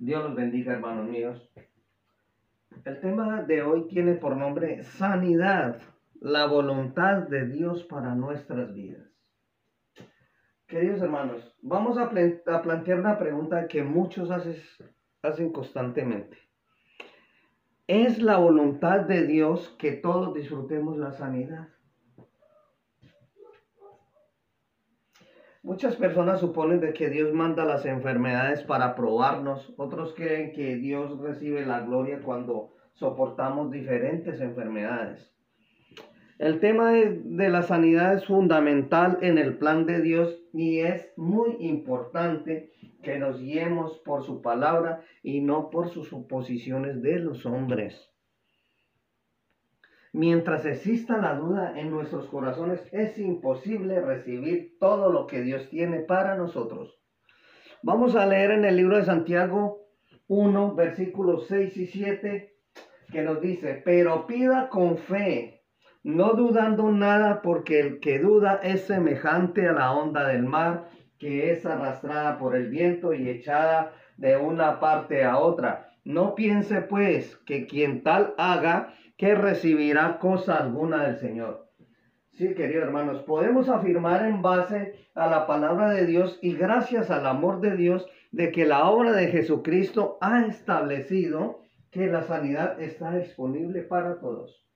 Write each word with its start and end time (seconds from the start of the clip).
Dios 0.00 0.24
los 0.24 0.34
bendiga, 0.34 0.72
hermanos 0.72 1.10
míos. 1.10 1.52
El 2.86 3.00
tema 3.00 3.42
de 3.42 3.60
hoy 3.60 3.86
tiene 3.86 4.14
por 4.14 4.34
nombre 4.34 4.82
sanidad, 4.82 5.82
la 6.22 6.46
voluntad 6.46 7.28
de 7.28 7.46
Dios 7.46 7.84
para 7.84 8.14
nuestras 8.14 8.72
vidas. 8.72 9.06
Queridos 10.66 11.02
hermanos, 11.02 11.54
vamos 11.60 11.98
a, 11.98 12.08
plantear 12.08 12.98
una 12.98 13.18
pregunta 13.18 13.68
que 13.68 13.82
muchos 13.82 14.30
hacen 14.30 15.52
constantemente. 15.52 16.38
¿Es 17.86 18.22
la 18.22 18.38
voluntad 18.38 19.00
de 19.00 19.26
Dios 19.26 19.76
que 19.78 19.92
todos 19.92 20.32
disfrutemos 20.32 20.96
la 20.96 21.12
sanidad? 21.12 21.68
Muchas 25.62 25.96
personas 25.96 26.40
suponen 26.40 26.80
de 26.80 26.94
que 26.94 27.10
Dios 27.10 27.34
manda 27.34 27.66
las 27.66 27.84
enfermedades 27.84 28.62
para 28.62 28.94
probarnos. 28.94 29.74
Otros 29.76 30.14
creen 30.14 30.52
que 30.52 30.76
Dios 30.76 31.20
recibe 31.20 31.66
la 31.66 31.80
gloria 31.80 32.22
cuando 32.22 32.70
soportamos 32.94 33.70
diferentes 33.70 34.40
enfermedades. 34.40 35.30
El 36.38 36.60
tema 36.60 36.92
de, 36.92 37.50
la 37.50 37.60
sanidad 37.60 38.14
es 38.14 38.24
fundamental 38.24 39.18
en 39.20 39.36
el 39.36 39.58
plan 39.58 39.84
de 39.84 40.00
Dios 40.00 40.40
y 40.54 40.78
es 40.78 41.12
muy 41.18 41.58
importante 41.60 42.72
que 43.02 43.18
nos 43.18 43.38
guiemos 43.38 43.98
por 43.98 44.24
su 44.24 44.40
palabra 44.40 45.02
y 45.22 45.42
no 45.42 45.68
por 45.68 45.90
sus 45.90 46.08
suposiciones 46.08 47.02
de 47.02 47.18
los 47.18 47.44
hombres. 47.44 48.10
Mientras 50.12 50.66
exista 50.66 51.18
la 51.18 51.34
duda 51.36 51.78
en 51.78 51.90
nuestros 51.90 52.26
corazones, 52.26 52.80
es 52.92 53.16
imposible 53.18 54.00
recibir 54.00 54.76
todo 54.80 55.12
lo 55.12 55.26
que 55.28 55.40
Dios 55.40 55.68
tiene 55.70 56.00
para 56.00 56.36
nosotros. 56.36 57.00
Vamos 57.82 58.16
a 58.16 58.26
leer 58.26 58.50
en 58.50 58.64
el 58.64 58.76
libro 58.76 58.96
de 58.96 59.04
Santiago 59.04 59.86
1, 60.26 60.74
versículos 60.74 61.46
6 61.46 61.76
y 61.76 61.86
7, 61.86 62.54
que 63.12 63.22
nos 63.22 63.40
dice, 63.40 63.80
pero 63.84 64.26
pida 64.26 64.68
con 64.68 64.98
fe, 64.98 65.62
no 66.02 66.32
dudando 66.32 66.90
nada, 66.90 67.40
porque 67.40 67.78
el 67.80 68.00
que 68.00 68.18
duda 68.18 68.60
es 68.62 68.82
semejante 68.82 69.68
a 69.68 69.72
la 69.72 69.92
onda 69.92 70.26
del 70.26 70.42
mar, 70.42 70.88
que 71.18 71.52
es 71.52 71.64
arrastrada 71.66 72.38
por 72.38 72.56
el 72.56 72.68
viento 72.68 73.12
y 73.12 73.28
echada 73.28 73.92
de 74.16 74.36
una 74.36 74.80
parte 74.80 75.24
a 75.24 75.38
otra. 75.38 75.92
No 76.04 76.34
piense 76.34 76.80
pues 76.80 77.36
que 77.46 77.66
quien 77.66 78.02
tal 78.02 78.34
haga, 78.38 78.94
que 79.20 79.34
recibirá 79.34 80.18
cosa 80.18 80.56
alguna 80.56 81.04
del 81.04 81.18
Señor. 81.18 81.68
Sí, 82.30 82.54
queridos 82.54 82.84
hermanos, 82.84 83.22
podemos 83.24 83.68
afirmar 83.68 84.24
en 84.24 84.40
base 84.40 84.94
a 85.14 85.26
la 85.26 85.46
palabra 85.46 85.90
de 85.90 86.06
Dios 86.06 86.38
y 86.40 86.54
gracias 86.54 87.10
al 87.10 87.26
amor 87.26 87.60
de 87.60 87.76
Dios 87.76 88.06
de 88.32 88.50
que 88.50 88.64
la 88.64 88.88
obra 88.88 89.12
de 89.12 89.28
Jesucristo 89.28 90.16
ha 90.22 90.46
establecido 90.46 91.60
que 91.90 92.06
la 92.06 92.22
sanidad 92.22 92.80
está 92.80 93.14
disponible 93.14 93.82
para 93.82 94.20
todos. 94.20 94.66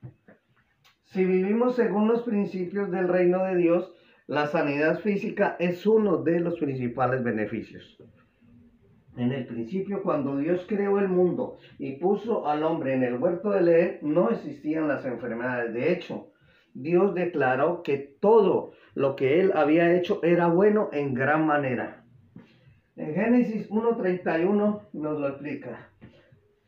Si 1.05 1.25
vivimos 1.25 1.75
según 1.75 2.07
los 2.07 2.21
principios 2.21 2.91
del 2.91 3.07
reino 3.07 3.45
de 3.45 3.55
Dios, 3.55 3.91
la 4.27 4.45
sanidad 4.45 4.99
física 4.99 5.55
es 5.57 5.87
uno 5.87 6.17
de 6.17 6.39
los 6.39 6.59
principales 6.59 7.23
beneficios. 7.23 7.97
En 9.17 9.31
el 9.31 9.45
principio, 9.45 10.03
cuando 10.03 10.37
Dios 10.37 10.65
creó 10.67 10.99
el 10.99 11.07
mundo 11.07 11.57
y 11.79 11.93
puso 11.93 12.47
al 12.47 12.63
hombre 12.63 12.93
en 12.93 13.03
el 13.03 13.15
huerto 13.15 13.51
de 13.51 13.59
Edén, 13.59 13.99
no 14.01 14.29
existían 14.29 14.87
las 14.87 15.05
enfermedades. 15.05 15.73
De 15.73 15.93
hecho, 15.93 16.31
Dios 16.73 17.13
declaró 17.15 17.81
que 17.81 17.97
todo 18.19 18.73
lo 18.93 19.15
que 19.15 19.39
él 19.39 19.53
había 19.55 19.95
hecho 19.95 20.19
era 20.23 20.47
bueno 20.47 20.89
en 20.91 21.13
gran 21.13 21.45
manera. 21.45 22.03
En 22.97 23.13
Génesis 23.13 23.69
1.31 23.69 24.81
nos 24.93 25.19
lo 25.19 25.27
explica. 25.29 25.89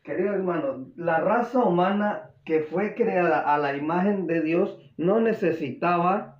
Querido 0.04 0.34
hermano, 0.34 0.92
la 0.96 1.20
raza 1.20 1.60
humana 1.60 2.32
que 2.46 2.62
fue 2.62 2.96
creada 2.96 3.54
a 3.54 3.58
la 3.58 3.76
imagen 3.76 4.26
de 4.26 4.42
Dios 4.42 4.80
no 4.96 5.20
necesitaba 5.20 6.37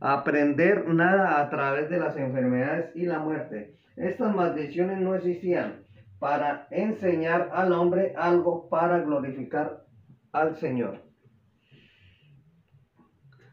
aprender 0.00 0.88
nada 0.88 1.40
a 1.40 1.48
través 1.50 1.88
de 1.90 1.98
las 1.98 2.16
enfermedades 2.16 2.94
y 2.94 3.06
la 3.06 3.18
muerte 3.18 3.76
estas 3.96 4.34
maldiciones 4.34 5.00
no 5.00 5.14
existían 5.14 5.82
para 6.18 6.68
enseñar 6.70 7.50
al 7.52 7.72
hombre 7.72 8.12
algo 8.16 8.68
para 8.68 9.00
glorificar 9.00 9.84
al 10.32 10.56
Señor. 10.56 11.02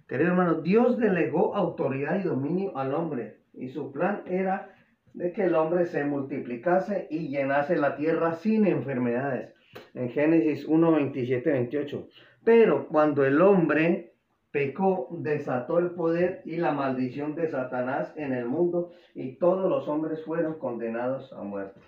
Querido 0.07 0.31
hermano, 0.31 0.61
Dios 0.61 0.97
delegó 0.97 1.55
autoridad 1.55 2.19
y 2.19 2.23
dominio 2.23 2.77
al 2.77 2.93
hombre 2.93 3.39
y 3.53 3.69
su 3.69 3.91
plan 3.93 4.23
era 4.25 4.69
de 5.13 5.31
que 5.31 5.45
el 5.45 5.55
hombre 5.55 5.85
se 5.85 6.03
multiplicase 6.03 7.07
y 7.09 7.29
llenase 7.29 7.77
la 7.77 7.95
tierra 7.95 8.33
sin 8.33 8.67
enfermedades. 8.67 9.53
En 9.93 10.09
Génesis 10.09 10.65
1, 10.65 10.91
27, 10.91 11.51
28. 11.51 12.07
Pero 12.43 12.87
cuando 12.89 13.25
el 13.25 13.41
hombre 13.41 14.12
pecó, 14.53 15.07
desató 15.09 15.79
el 15.79 15.91
poder 15.91 16.43
y 16.45 16.57
la 16.57 16.71
maldición 16.71 17.33
de 17.33 17.49
Satanás 17.49 18.13
en 18.15 18.33
el 18.33 18.45
mundo 18.45 18.91
y 19.15 19.37
todos 19.37 19.67
los 19.67 19.87
hombres 19.87 20.23
fueron 20.23 20.59
condenados 20.59 21.33
a 21.33 21.41
muerte. 21.41 21.81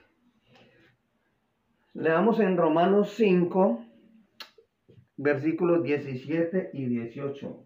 Leamos 1.93 2.39
en 2.39 2.57
Romanos 2.57 3.13
5, 3.15 3.85
versículos 5.15 5.83
17 5.83 6.71
y 6.73 6.85
18, 6.87 7.63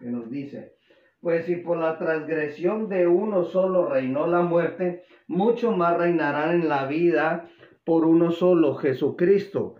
que 0.00 0.06
nos 0.06 0.30
dice, 0.30 0.76
pues 1.20 1.44
si 1.44 1.56
por 1.56 1.76
la 1.76 1.98
transgresión 1.98 2.88
de 2.88 3.06
uno 3.06 3.44
solo 3.44 3.86
reinó 3.86 4.26
la 4.26 4.40
muerte, 4.40 5.04
mucho 5.26 5.72
más 5.72 5.98
reinarán 5.98 6.62
en 6.62 6.68
la 6.70 6.86
vida 6.86 7.50
por 7.84 8.06
uno 8.06 8.30
solo, 8.30 8.76
Jesucristo, 8.76 9.74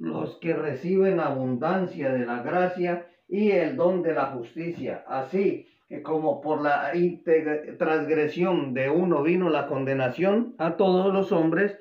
los 0.00 0.36
que 0.40 0.52
reciben 0.52 1.20
abundancia 1.20 2.12
de 2.12 2.26
la 2.26 2.42
gracia 2.42 3.06
y 3.30 3.52
el 3.52 3.76
don 3.76 4.02
de 4.02 4.14
la 4.14 4.26
justicia. 4.26 5.04
Así 5.06 5.66
que 5.88 6.02
como 6.02 6.40
por 6.40 6.60
la 6.60 6.92
transgresión 7.78 8.74
de 8.74 8.90
uno 8.90 9.22
vino 9.22 9.48
la 9.48 9.66
condenación 9.66 10.54
a 10.58 10.76
todos 10.76 11.12
los 11.12 11.32
hombres, 11.32 11.78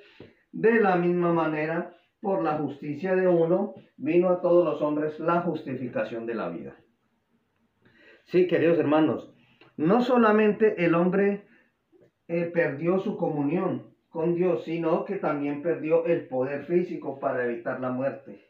de 0.51 0.79
la 0.79 0.95
misma 0.95 1.33
manera 1.33 1.95
por 2.21 2.43
la 2.43 2.57
justicia 2.57 3.15
de 3.15 3.27
uno 3.27 3.75
vino 3.97 4.29
a 4.29 4.41
todos 4.41 4.65
los 4.65 4.81
hombres 4.81 5.19
la 5.19 5.41
justificación 5.41 6.25
de 6.25 6.35
la 6.35 6.49
vida. 6.49 6.75
Sí, 8.25 8.47
queridos 8.47 8.77
hermanos, 8.79 9.33
no 9.77 10.01
solamente 10.01 10.83
el 10.85 10.95
hombre 10.95 11.45
eh, 12.27 12.45
perdió 12.45 12.99
su 12.99 13.17
comunión 13.17 13.95
con 14.09 14.35
Dios, 14.35 14.63
sino 14.65 15.05
que 15.05 15.15
también 15.15 15.61
perdió 15.61 16.05
el 16.05 16.27
poder 16.27 16.65
físico 16.65 17.19
para 17.19 17.45
evitar 17.45 17.79
la 17.79 17.91
muerte. 17.91 18.48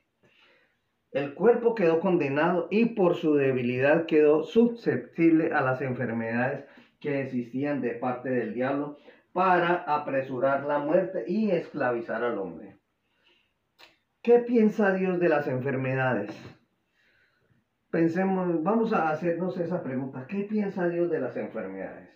El 1.12 1.34
cuerpo 1.34 1.74
quedó 1.74 2.00
condenado 2.00 2.68
y 2.70 2.86
por 2.86 3.16
su 3.16 3.34
debilidad 3.34 4.06
quedó 4.06 4.44
susceptible 4.44 5.54
a 5.54 5.62
las 5.62 5.82
enfermedades 5.82 6.66
que 7.00 7.22
existían 7.22 7.82
de 7.82 7.96
parte 7.96 8.30
del 8.30 8.54
diablo 8.54 8.98
para 9.34 9.76
apresurar 9.88 10.66
la 10.66 10.78
muerte 10.78 11.24
y 11.28 11.50
esclavizar 11.50 12.24
al 12.24 12.38
hombre. 12.38 12.78
¿Qué 14.22 14.40
piensa 14.40 14.94
Dios 14.94 15.20
de 15.20 15.30
las 15.30 15.48
enfermedades? 15.48 16.32
Pensemos, 17.90 18.62
vamos 18.62 18.94
a 18.94 19.10
hacernos 19.10 19.58
esa 19.58 19.82
pregunta. 19.82 20.28
¿Qué 20.28 20.42
piensa 20.42 20.90
Dios 20.90 21.10
de 21.10 21.20
las 21.20 21.36
enfermedades? 21.38 22.10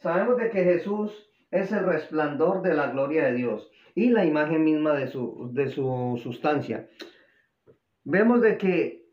Sabemos 0.00 0.36
de 0.36 0.50
que 0.50 0.64
Jesús 0.64 1.30
es 1.50 1.72
el 1.72 1.86
resplandor 1.86 2.60
de 2.60 2.74
la 2.74 2.88
gloria 2.88 3.24
de 3.24 3.34
Dios 3.34 3.70
y 3.94 4.10
la 4.10 4.26
imagen 4.26 4.64
misma 4.64 4.92
de 4.92 5.06
su, 5.06 5.50
de 5.54 5.70
su 5.70 6.20
sustancia 6.22 6.88
vemos 8.04 8.40
de 8.40 8.58
que 8.58 9.06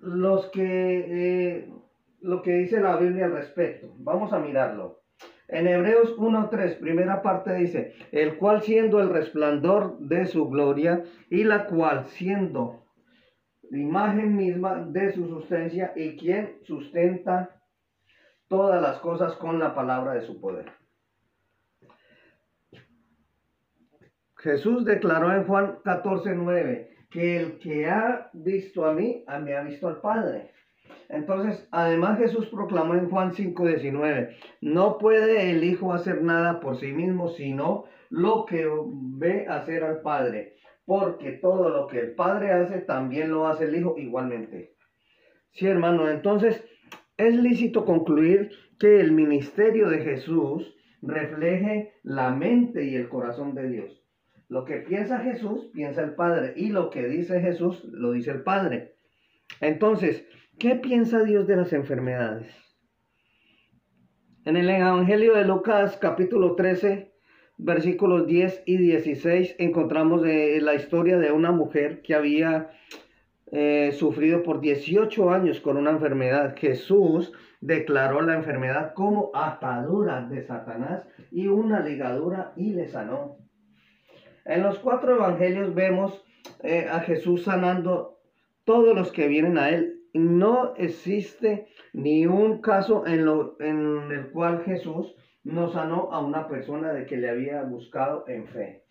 los 0.00 0.50
que 0.50 1.58
eh, 1.58 1.72
lo 2.20 2.42
que 2.42 2.52
dice 2.52 2.80
la 2.80 2.96
Biblia 2.96 3.26
al 3.26 3.32
respecto, 3.32 3.94
vamos 3.98 4.32
a 4.32 4.38
mirarlo. 4.38 5.00
En 5.48 5.66
Hebreos 5.66 6.16
1.3, 6.16 6.78
primera 6.78 7.20
parte 7.20 7.52
dice, 7.54 7.94
el 8.10 8.38
cual 8.38 8.62
siendo 8.62 9.00
el 9.00 9.10
resplandor 9.10 9.98
de 9.98 10.26
su 10.26 10.48
gloria 10.48 11.04
y 11.28 11.44
la 11.44 11.66
cual 11.66 12.06
siendo 12.06 12.86
la 13.70 13.78
imagen 13.78 14.36
misma 14.36 14.86
de 14.86 15.12
su 15.12 15.28
sustancia 15.28 15.92
y 15.96 16.16
quien 16.16 16.58
sustenta 16.62 17.60
todas 18.48 18.80
las 18.80 18.98
cosas 18.98 19.34
con 19.36 19.58
la 19.58 19.74
palabra 19.74 20.14
de 20.14 20.22
su 20.22 20.40
poder. 20.40 20.72
Jesús 24.36 24.84
declaró 24.84 25.32
en 25.32 25.44
Juan 25.46 25.78
14.9, 25.84 26.88
que 27.12 27.36
el 27.36 27.58
que 27.58 27.86
ha 27.86 28.30
visto 28.32 28.86
a 28.86 28.94
mí, 28.94 29.24
a 29.26 29.36
ha 29.36 29.62
visto 29.62 29.88
al 29.88 30.00
Padre. 30.00 30.50
Entonces, 31.08 31.68
además 31.70 32.18
Jesús 32.18 32.46
proclamó 32.46 32.94
en 32.94 33.10
Juan 33.10 33.32
5:19, 33.32 34.34
no 34.62 34.96
puede 34.98 35.50
el 35.50 35.62
Hijo 35.62 35.92
hacer 35.92 36.22
nada 36.22 36.58
por 36.60 36.78
sí 36.78 36.92
mismo, 36.92 37.28
sino 37.28 37.84
lo 38.08 38.46
que 38.46 38.66
ve 38.92 39.46
hacer 39.46 39.84
al 39.84 40.00
Padre, 40.00 40.56
porque 40.86 41.32
todo 41.32 41.68
lo 41.68 41.86
que 41.86 42.00
el 42.00 42.14
Padre 42.14 42.52
hace, 42.52 42.78
también 42.78 43.30
lo 43.30 43.46
hace 43.46 43.64
el 43.64 43.76
Hijo 43.76 43.94
igualmente. 43.98 44.74
Sí, 45.50 45.66
hermano, 45.66 46.08
entonces 46.08 46.64
es 47.18 47.34
lícito 47.34 47.84
concluir 47.84 48.50
que 48.78 49.00
el 49.00 49.12
ministerio 49.12 49.90
de 49.90 49.98
Jesús 49.98 50.74
refleje 51.02 51.92
la 52.02 52.30
mente 52.30 52.84
y 52.84 52.94
el 52.94 53.08
corazón 53.08 53.54
de 53.54 53.68
Dios. 53.68 54.01
Lo 54.52 54.66
que 54.66 54.80
piensa 54.80 55.20
Jesús, 55.20 55.70
piensa 55.72 56.02
el 56.02 56.14
Padre. 56.14 56.52
Y 56.56 56.68
lo 56.68 56.90
que 56.90 57.08
dice 57.08 57.40
Jesús, 57.40 57.82
lo 57.84 58.12
dice 58.12 58.32
el 58.32 58.42
Padre. 58.42 58.96
Entonces, 59.62 60.26
¿qué 60.58 60.74
piensa 60.74 61.22
Dios 61.24 61.46
de 61.46 61.56
las 61.56 61.72
enfermedades? 61.72 62.54
En 64.44 64.58
el 64.58 64.68
Evangelio 64.68 65.32
de 65.36 65.46
Lucas 65.46 65.96
capítulo 65.96 66.54
13, 66.54 67.14
versículos 67.56 68.26
10 68.26 68.64
y 68.66 68.76
16, 68.76 69.56
encontramos 69.58 70.22
eh, 70.26 70.58
la 70.60 70.74
historia 70.74 71.16
de 71.16 71.32
una 71.32 71.50
mujer 71.50 72.02
que 72.02 72.14
había 72.14 72.72
eh, 73.52 73.92
sufrido 73.92 74.42
por 74.42 74.60
18 74.60 75.30
años 75.30 75.62
con 75.62 75.78
una 75.78 75.92
enfermedad. 75.92 76.54
Jesús 76.58 77.32
declaró 77.62 78.20
la 78.20 78.34
enfermedad 78.34 78.92
como 78.92 79.30
atadura 79.32 80.26
de 80.28 80.42
Satanás 80.42 81.08
y 81.30 81.46
una 81.46 81.80
ligadura 81.80 82.52
y 82.54 82.74
le 82.74 82.88
sanó. 82.88 83.41
En 84.44 84.62
los 84.62 84.78
cuatro 84.78 85.16
evangelios 85.16 85.74
vemos 85.74 86.24
eh, 86.62 86.88
a 86.90 87.00
Jesús 87.00 87.44
sanando 87.44 88.18
todos 88.64 88.94
los 88.94 89.12
que 89.12 89.28
vienen 89.28 89.58
a 89.58 89.70
él. 89.70 90.00
No 90.14 90.74
existe 90.76 91.68
ni 91.92 92.26
un 92.26 92.60
caso 92.60 93.06
en, 93.06 93.24
lo, 93.24 93.56
en 93.60 94.10
el 94.12 94.30
cual 94.30 94.62
Jesús 94.64 95.14
no 95.44 95.68
sanó 95.68 96.12
a 96.12 96.20
una 96.20 96.48
persona 96.48 96.92
de 96.92 97.06
que 97.06 97.16
le 97.16 97.30
había 97.30 97.62
buscado 97.62 98.24
en 98.28 98.46
fe. 98.46 98.84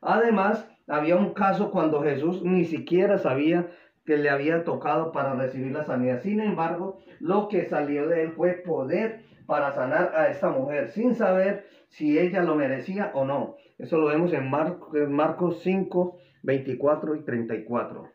Además, 0.00 0.68
había 0.86 1.16
un 1.16 1.34
caso 1.34 1.70
cuando 1.70 2.02
Jesús 2.02 2.42
ni 2.42 2.64
siquiera 2.64 3.18
sabía 3.18 3.70
que 4.06 4.16
le 4.16 4.30
había 4.30 4.64
tocado 4.64 5.12
para 5.12 5.34
recibir 5.34 5.72
la 5.72 5.84
sanidad. 5.84 6.22
Sin 6.22 6.40
embargo, 6.40 7.00
lo 7.20 7.48
que 7.48 7.66
salió 7.66 8.08
de 8.08 8.22
él 8.22 8.32
fue 8.32 8.52
poder 8.52 9.24
para 9.46 9.72
sanar 9.72 10.14
a 10.14 10.28
esta 10.28 10.50
mujer 10.50 10.88
sin 10.88 11.14
saber 11.14 11.66
si 11.88 12.18
ella 12.18 12.42
lo 12.42 12.54
merecía 12.54 13.10
o 13.14 13.24
no. 13.24 13.56
Eso 13.78 13.98
lo 13.98 14.06
vemos 14.06 14.32
en, 14.32 14.48
Marcos 14.48 15.60
5, 15.62 16.18
24 16.42 17.16
y 17.16 17.24
34. 17.24 18.12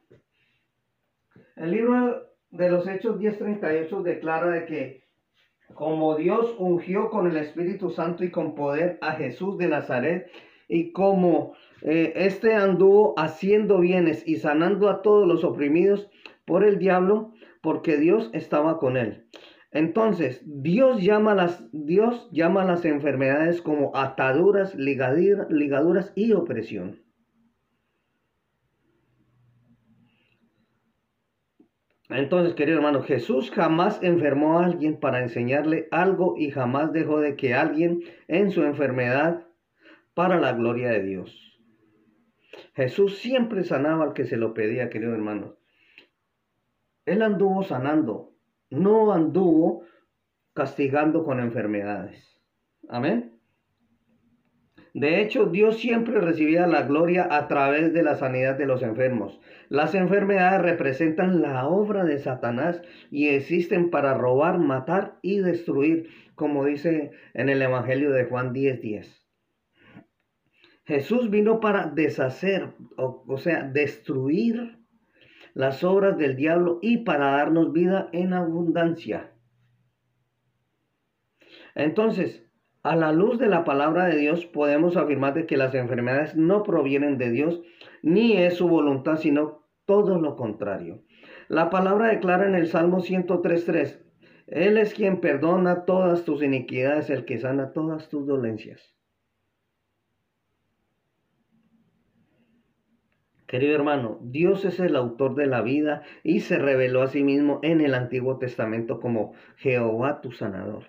El 1.58 1.72
libro 1.72 2.28
de 2.50 2.70
los 2.70 2.88
Hechos 2.88 3.20
10:38 3.20 4.02
declara 4.02 4.48
de 4.48 4.66
que 4.66 5.02
como 5.74 6.16
Dios 6.16 6.56
ungió 6.58 7.10
con 7.10 7.28
el 7.28 7.38
Espíritu 7.38 7.92
Santo 7.92 8.24
y 8.24 8.32
con 8.32 8.56
poder 8.56 8.98
a 9.02 9.14
Jesús 9.14 9.58
de 9.58 9.68
Nazaret, 9.68 10.30
y 10.68 10.92
como 10.92 11.54
eh, 11.82 12.14
este 12.16 12.54
anduvo 12.56 13.14
haciendo 13.18 13.80
bienes 13.80 14.28
y 14.28 14.38
sanando 14.38 14.90
a 14.90 15.02
todos 15.02 15.28
los 15.28 15.44
oprimidos 15.44 16.10
por 16.46 16.64
el 16.64 16.78
diablo, 16.78 17.34
porque 17.62 17.98
Dios 17.98 18.30
estaba 18.34 18.78
con 18.80 18.98
él. 18.98 19.26
Entonces, 19.72 20.42
Dios 20.46 21.02
llama 21.02 21.34
las, 21.34 21.64
Dios 21.72 22.30
llama 22.32 22.66
las 22.66 22.84
enfermedades 22.84 23.62
como 23.62 23.96
ataduras, 23.96 24.76
ligaduras 24.76 26.12
y 26.16 26.34
opresión. 26.34 27.02
Entonces, 32.10 32.54
querido 32.56 32.78
hermano, 32.78 33.02
Jesús 33.04 33.52
jamás 33.52 34.04
enfermó 34.04 34.60
a 34.60 34.66
alguien 34.66 35.00
para 35.00 35.22
enseñarle 35.22 35.88
algo 35.92 36.36
y 36.38 36.52
jamás 36.52 36.92
dejó 36.92 37.22
de 37.22 37.38
que 37.38 37.54
alguien 37.54 38.02
en 38.28 38.52
su 38.52 38.64
enfermedad 38.64 39.48
para 40.14 40.38
la 40.38 40.52
gloria 40.52 40.90
de 40.90 41.04
Dios. 41.04 41.51
Jesús 42.74 43.20
siempre 43.20 43.64
sanaba 43.64 44.04
al 44.06 44.14
que 44.14 44.26
se 44.26 44.38
lo 44.38 44.54
pedía, 44.54 44.90
querido 44.90 45.14
hermano. 45.14 45.56
Él 47.06 47.22
anduvo 47.22 47.64
sanando, 47.64 48.34
no 48.70 49.12
anduvo 49.14 49.84
castigando 50.54 51.24
con 51.24 51.40
enfermedades. 51.40 52.40
Amén. 52.90 53.32
De 54.94 55.22
hecho, 55.22 55.46
Dios 55.46 55.80
siempre 55.80 56.20
recibía 56.20 56.68
la 56.68 56.84
gloria 56.84 57.28
a 57.32 57.48
través 57.48 57.94
de 57.94 58.04
la 58.04 58.16
sanidad 58.16 58.58
de 58.58 58.66
los 58.66 58.84
enfermos. 58.84 59.40
Las 59.70 59.96
enfermedades 59.96 60.62
representan 60.62 61.42
la 61.42 61.66
obra 61.68 62.04
de 62.04 62.20
Satanás 62.20 62.82
y 63.10 63.30
existen 63.30 63.90
para 63.90 64.14
robar, 64.14 64.60
matar 64.60 65.18
y 65.22 65.40
destruir, 65.40 66.10
como 66.36 66.66
dice 66.66 67.12
en 67.34 67.48
el 67.48 67.62
Evangelio 67.62 68.12
de 68.12 68.26
Juan 68.26 68.52
10:10. 68.52 69.21
Jesús 70.92 71.30
vino 71.30 71.62
para 71.62 71.86
deshacer, 71.86 72.74
o, 72.98 73.38
sea, 73.38 73.64
destruir 73.64 74.78
las 75.54 75.86
obras 75.86 76.18
del 76.18 76.36
diablo 76.36 76.80
y 76.82 76.98
para 76.98 77.32
darnos 77.32 77.72
vida 77.72 78.10
en 78.12 78.34
abundancia. 78.34 79.32
Entonces, 81.76 82.46
a 82.84 82.98
la 82.98 83.14
luz 83.14 83.40
de 83.40 83.48
la 83.48 83.64
palabra 83.64 84.08
de 84.08 84.18
Dios 84.18 84.46
podemos 84.46 84.98
afirmar 84.98 85.46
que 85.46 85.56
las 85.56 85.74
enfermedades 85.76 86.36
no 86.36 86.62
provienen 86.64 87.18
de 87.18 87.32
Dios 87.32 87.62
ni 88.02 88.36
es 88.36 88.56
su 88.56 88.68
voluntad, 88.68 89.16
sino 89.16 89.66
todo 89.86 90.20
lo 90.20 90.36
contrario. 90.36 91.06
La 91.48 91.70
palabra 91.70 92.10
declara 92.10 92.46
en 92.46 92.56
el 92.56 92.68
Salmo 92.68 93.00
103.3, 93.00 93.98
Él 94.48 94.78
es 94.78 94.94
quien 94.94 95.22
perdona 95.22 95.86
todas 95.86 96.26
tus 96.26 96.44
iniquidades, 96.44 97.10
el 97.10 97.24
que 97.24 97.38
sana 97.38 97.72
todas 97.72 98.10
tus 98.10 98.28
dolencias. 98.28 98.94
Querido 103.52 103.76
hermano, 103.76 104.18
Dios 104.22 104.64
es 104.64 104.80
el 104.80 104.96
autor 104.96 105.36
de 105.36 105.46
la 105.46 105.62
vida 105.62 106.04
y 106.24 106.40
se 106.40 106.58
reveló 106.58 107.02
a 107.02 107.08
sí 107.08 107.22
mismo 107.22 107.60
en 107.64 107.82
el 107.82 107.96
Antiguo 107.96 108.38
Testamento 108.38 109.02
como 109.02 109.34
Jehová 109.58 110.22
tu 110.22 110.32
sanador. 110.32 110.86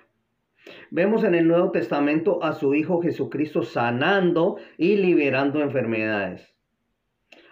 Vemos 0.92 1.24
en 1.24 1.34
el 1.34 1.48
Nuevo 1.48 1.72
Testamento 1.72 2.40
a 2.44 2.52
su 2.52 2.76
Hijo 2.76 3.02
Jesucristo 3.02 3.64
sanando 3.64 4.58
y 4.78 4.94
liberando 4.94 5.60
enfermedades. 5.60 6.54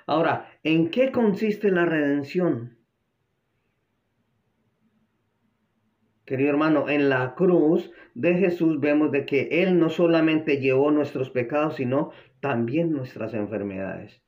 Ahora, 0.07 0.49
¿en 0.63 0.91
qué 0.91 1.11
consiste 1.11 1.73
la 1.73 1.87
redención? 1.87 2.79
Querido 6.25 6.51
hermano, 6.51 6.89
en 6.89 7.09
la 7.09 7.35
cruz 7.35 7.91
de 8.15 8.35
Jesús 8.35 8.79
vemos 8.79 9.11
de 9.11 9.27
que 9.27 9.49
Él 9.65 9.77
no 9.81 9.89
solamente 9.89 10.61
llevó 10.61 10.93
nuestros 10.93 11.31
pecados, 11.31 11.75
sino 11.75 12.13
también 12.39 12.93
nuestras 12.93 13.35
enfermedades. 13.35 14.23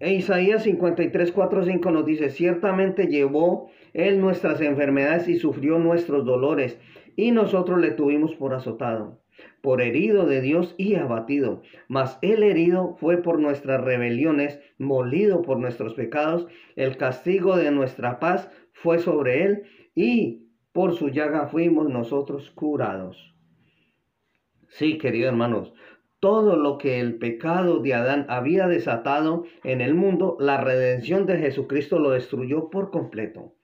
En 0.00 0.14
Isaías 0.14 0.62
53, 0.62 1.30
4, 1.30 1.64
5 1.64 1.90
nos 1.90 2.06
dice, 2.06 2.30
ciertamente 2.30 3.06
llevó 3.06 3.70
él 3.92 4.18
nuestras 4.18 4.62
enfermedades 4.62 5.28
y 5.28 5.36
sufrió 5.36 5.78
nuestros 5.78 6.24
dolores, 6.24 6.78
y 7.16 7.32
nosotros 7.32 7.78
le 7.80 7.90
tuvimos 7.90 8.34
por 8.36 8.54
azotado, 8.54 9.20
por 9.60 9.82
herido 9.82 10.24
de 10.24 10.40
Dios 10.40 10.74
y 10.78 10.94
abatido. 10.94 11.60
Mas 11.86 12.18
el 12.22 12.42
herido 12.42 12.96
fue 12.98 13.18
por 13.18 13.38
nuestras 13.38 13.84
rebeliones, 13.84 14.58
molido 14.78 15.42
por 15.42 15.58
nuestros 15.58 15.92
pecados, 15.92 16.46
el 16.76 16.96
castigo 16.96 17.58
de 17.58 17.70
nuestra 17.70 18.20
paz 18.20 18.50
fue 18.72 19.00
sobre 19.00 19.44
él, 19.44 19.62
y 19.94 20.46
por 20.72 20.94
su 20.94 21.10
llaga 21.10 21.48
fuimos 21.48 21.90
nosotros 21.90 22.50
curados. 22.52 23.34
Sí, 24.68 24.96
queridos 24.96 25.32
hermanos, 25.32 25.74
todo 26.20 26.56
lo 26.56 26.76
que 26.76 27.00
el 27.00 27.16
pecado 27.16 27.80
de 27.80 27.94
Adán 27.94 28.26
había 28.28 28.68
desatado 28.68 29.44
en 29.64 29.80
el 29.80 29.94
mundo, 29.94 30.36
la 30.38 30.60
redención 30.60 31.26
de 31.26 31.38
Jesucristo 31.38 31.98
lo 31.98 32.10
destruyó 32.10 32.68
por 32.68 32.90
completo. 32.90 33.54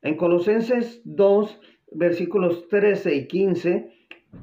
En 0.00 0.16
Colosenses 0.16 1.02
2, 1.04 1.60
versículos 1.92 2.68
13 2.68 3.16
y 3.16 3.26
15, 3.26 3.90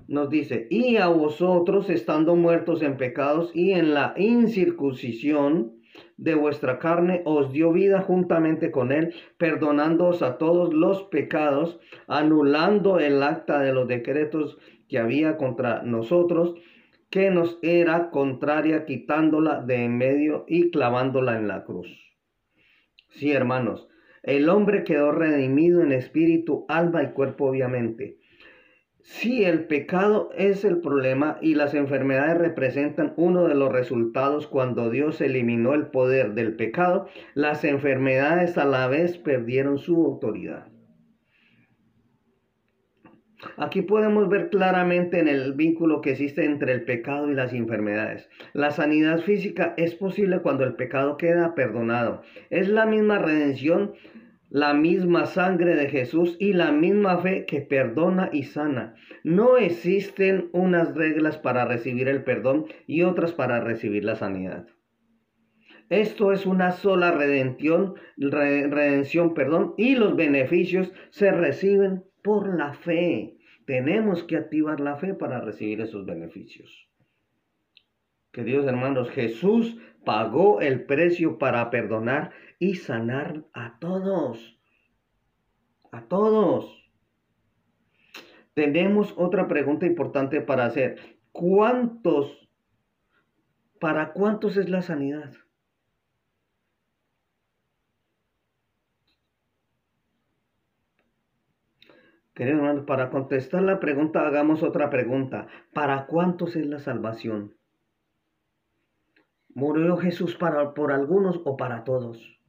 nos 0.08 0.30
dice, 0.30 0.68
y 0.70 0.98
a 0.98 1.08
vosotros 1.08 1.90
estando 1.90 2.36
muertos 2.36 2.82
en 2.82 2.98
pecados 2.98 3.52
y 3.54 3.72
en 3.72 3.94
la 3.94 4.14
incircuncisión 4.18 5.74
de 6.18 6.36
vuestra 6.36 6.80
carne, 6.80 7.22
os 7.26 7.52
dio 7.52 7.72
vida 7.72 8.02
juntamente 8.02 8.72
con 8.72 8.92
él, 8.92 9.14
perdonándoos 9.38 10.22
a 10.22 10.38
todos 10.38 10.74
los 10.74 11.04
pecados, 11.04 11.80
anulando 12.08 13.00
el 13.00 13.22
acta 13.24 13.60
de 13.60 13.74
los 13.74 13.88
decretos 13.88 14.58
que 14.88 15.00
había 15.00 15.38
contra 15.38 15.84
nosotros 15.84 16.56
que 17.12 17.30
nos 17.30 17.60
era 17.62 18.10
contraria 18.10 18.86
quitándola 18.86 19.62
de 19.62 19.84
en 19.84 19.98
medio 19.98 20.46
y 20.48 20.72
clavándola 20.72 21.38
en 21.38 21.50
la 21.50 21.66
cruz. 21.66 21.88
Sí, 23.10 23.34
hermanos, 23.34 23.90
el 24.24 24.50
hombre 24.50 24.86
quedó 24.86 25.12
redimido 25.12 25.82
en 25.82 25.92
espíritu, 25.92 26.66
alma 26.70 27.04
y 27.04 27.12
cuerpo, 27.12 27.46
obviamente. 27.46 28.18
Sí, 29.04 29.44
el 29.44 29.66
pecado 29.66 30.30
es 30.38 30.64
el 30.64 30.80
problema 30.80 31.38
y 31.42 31.56
las 31.56 31.74
enfermedades 31.74 32.38
representan 32.38 33.14
uno 33.18 33.48
de 33.48 33.56
los 33.56 33.72
resultados 33.72 34.48
cuando 34.48 34.90
Dios 34.90 35.20
eliminó 35.20 35.74
el 35.74 35.88
poder 35.88 36.34
del 36.34 36.56
pecado, 36.56 37.08
las 37.34 37.66
enfermedades 37.66 38.58
a 38.58 38.66
la 38.66 38.88
vez 38.88 39.18
perdieron 39.18 39.80
su 39.80 40.06
autoridad. 40.06 40.68
Aquí 43.58 43.82
podemos 43.82 44.30
ver 44.30 44.50
claramente 44.50 45.20
en 45.20 45.28
el 45.28 45.54
vínculo 45.54 46.02
que 46.02 46.12
existe 46.12 46.46
entre 46.46 46.74
el 46.74 46.84
pecado 46.84 47.30
y 47.30 47.34
las 47.34 47.54
enfermedades. 47.54 48.30
La 48.54 48.72
sanidad 48.72 49.20
física 49.20 49.74
es 49.78 49.96
posible 49.96 50.42
cuando 50.42 50.64
el 50.64 50.76
pecado 50.76 51.18
queda 51.18 51.56
perdonado. 51.56 52.22
Es 52.50 52.68
la 52.70 52.86
misma 52.86 53.20
redención 53.20 53.94
la 54.52 54.74
misma 54.74 55.28
sangre 55.28 55.76
de 55.76 55.88
Jesús 55.88 56.36
y 56.38 56.52
la 56.52 56.74
misma 56.74 57.20
fe 57.20 57.46
que 57.46 57.62
perdona 57.62 58.30
y 58.34 58.44
sana. 58.44 58.96
No 59.24 59.56
existen 59.56 60.50
unas 60.52 60.94
reglas 60.94 61.38
para 61.38 61.64
recibir 61.64 62.10
el 62.10 62.26
perdón 62.26 62.66
y 62.86 63.04
otras 63.04 63.32
para 63.32 63.62
recibir 63.62 64.04
la 64.04 64.16
sanidad. 64.16 64.68
Esto 65.90 66.34
es 66.34 66.46
una 66.46 66.72
sola 66.72 67.12
redención, 67.12 67.96
redención, 68.18 69.34
perdón, 69.34 69.74
y 69.78 69.96
los 69.96 70.18
beneficios 70.18 70.92
se 71.12 71.32
reciben 71.32 72.04
por 72.24 72.56
la 72.56 72.74
fe. 72.74 73.38
Tenemos 73.66 74.24
que 74.24 74.38
activar 74.38 74.80
la 74.80 74.98
fe 74.98 75.14
para 75.14 75.42
recibir 75.42 75.82
esos 75.82 76.06
beneficios. 76.06 76.90
Queridos 78.32 78.66
hermanos, 78.66 79.10
Jesús 79.10 79.78
pagó 80.06 80.62
el 80.62 80.86
precio 80.86 81.38
para 81.38 81.70
perdonar 81.70 82.32
y 82.60 82.76
sanar 82.76 83.44
a 83.54 83.78
todos. 83.80 84.58
A 85.92 86.04
todos. 86.08 86.90
Tenemos 88.54 89.14
otra 89.18 89.48
pregunta 89.48 89.86
importante 89.86 90.42
para 90.42 90.66
hacer. 90.66 90.98
¿Cuántos, 91.32 92.50
para 93.80 94.14
cuántos 94.14 94.58
es 94.58 94.70
la 94.70 94.82
sanidad? 94.82 95.34
Queridos 102.42 102.62
hermanos, 102.62 102.86
para 102.86 103.12
contestar 103.12 103.62
la 103.62 103.80
pregunta, 103.80 104.26
hagamos 104.26 104.64
otra 104.64 104.90
pregunta. 104.90 105.46
¿Para 105.74 106.08
cuántos 106.08 106.56
es 106.56 106.66
la 106.66 106.80
salvación? 106.80 107.56
¿Murió 109.54 109.96
Jesús 109.98 110.36
para, 110.38 110.74
por 110.74 110.92
algunos 110.92 111.40
o 111.46 111.56
para 111.56 111.84
todos? 111.84 112.40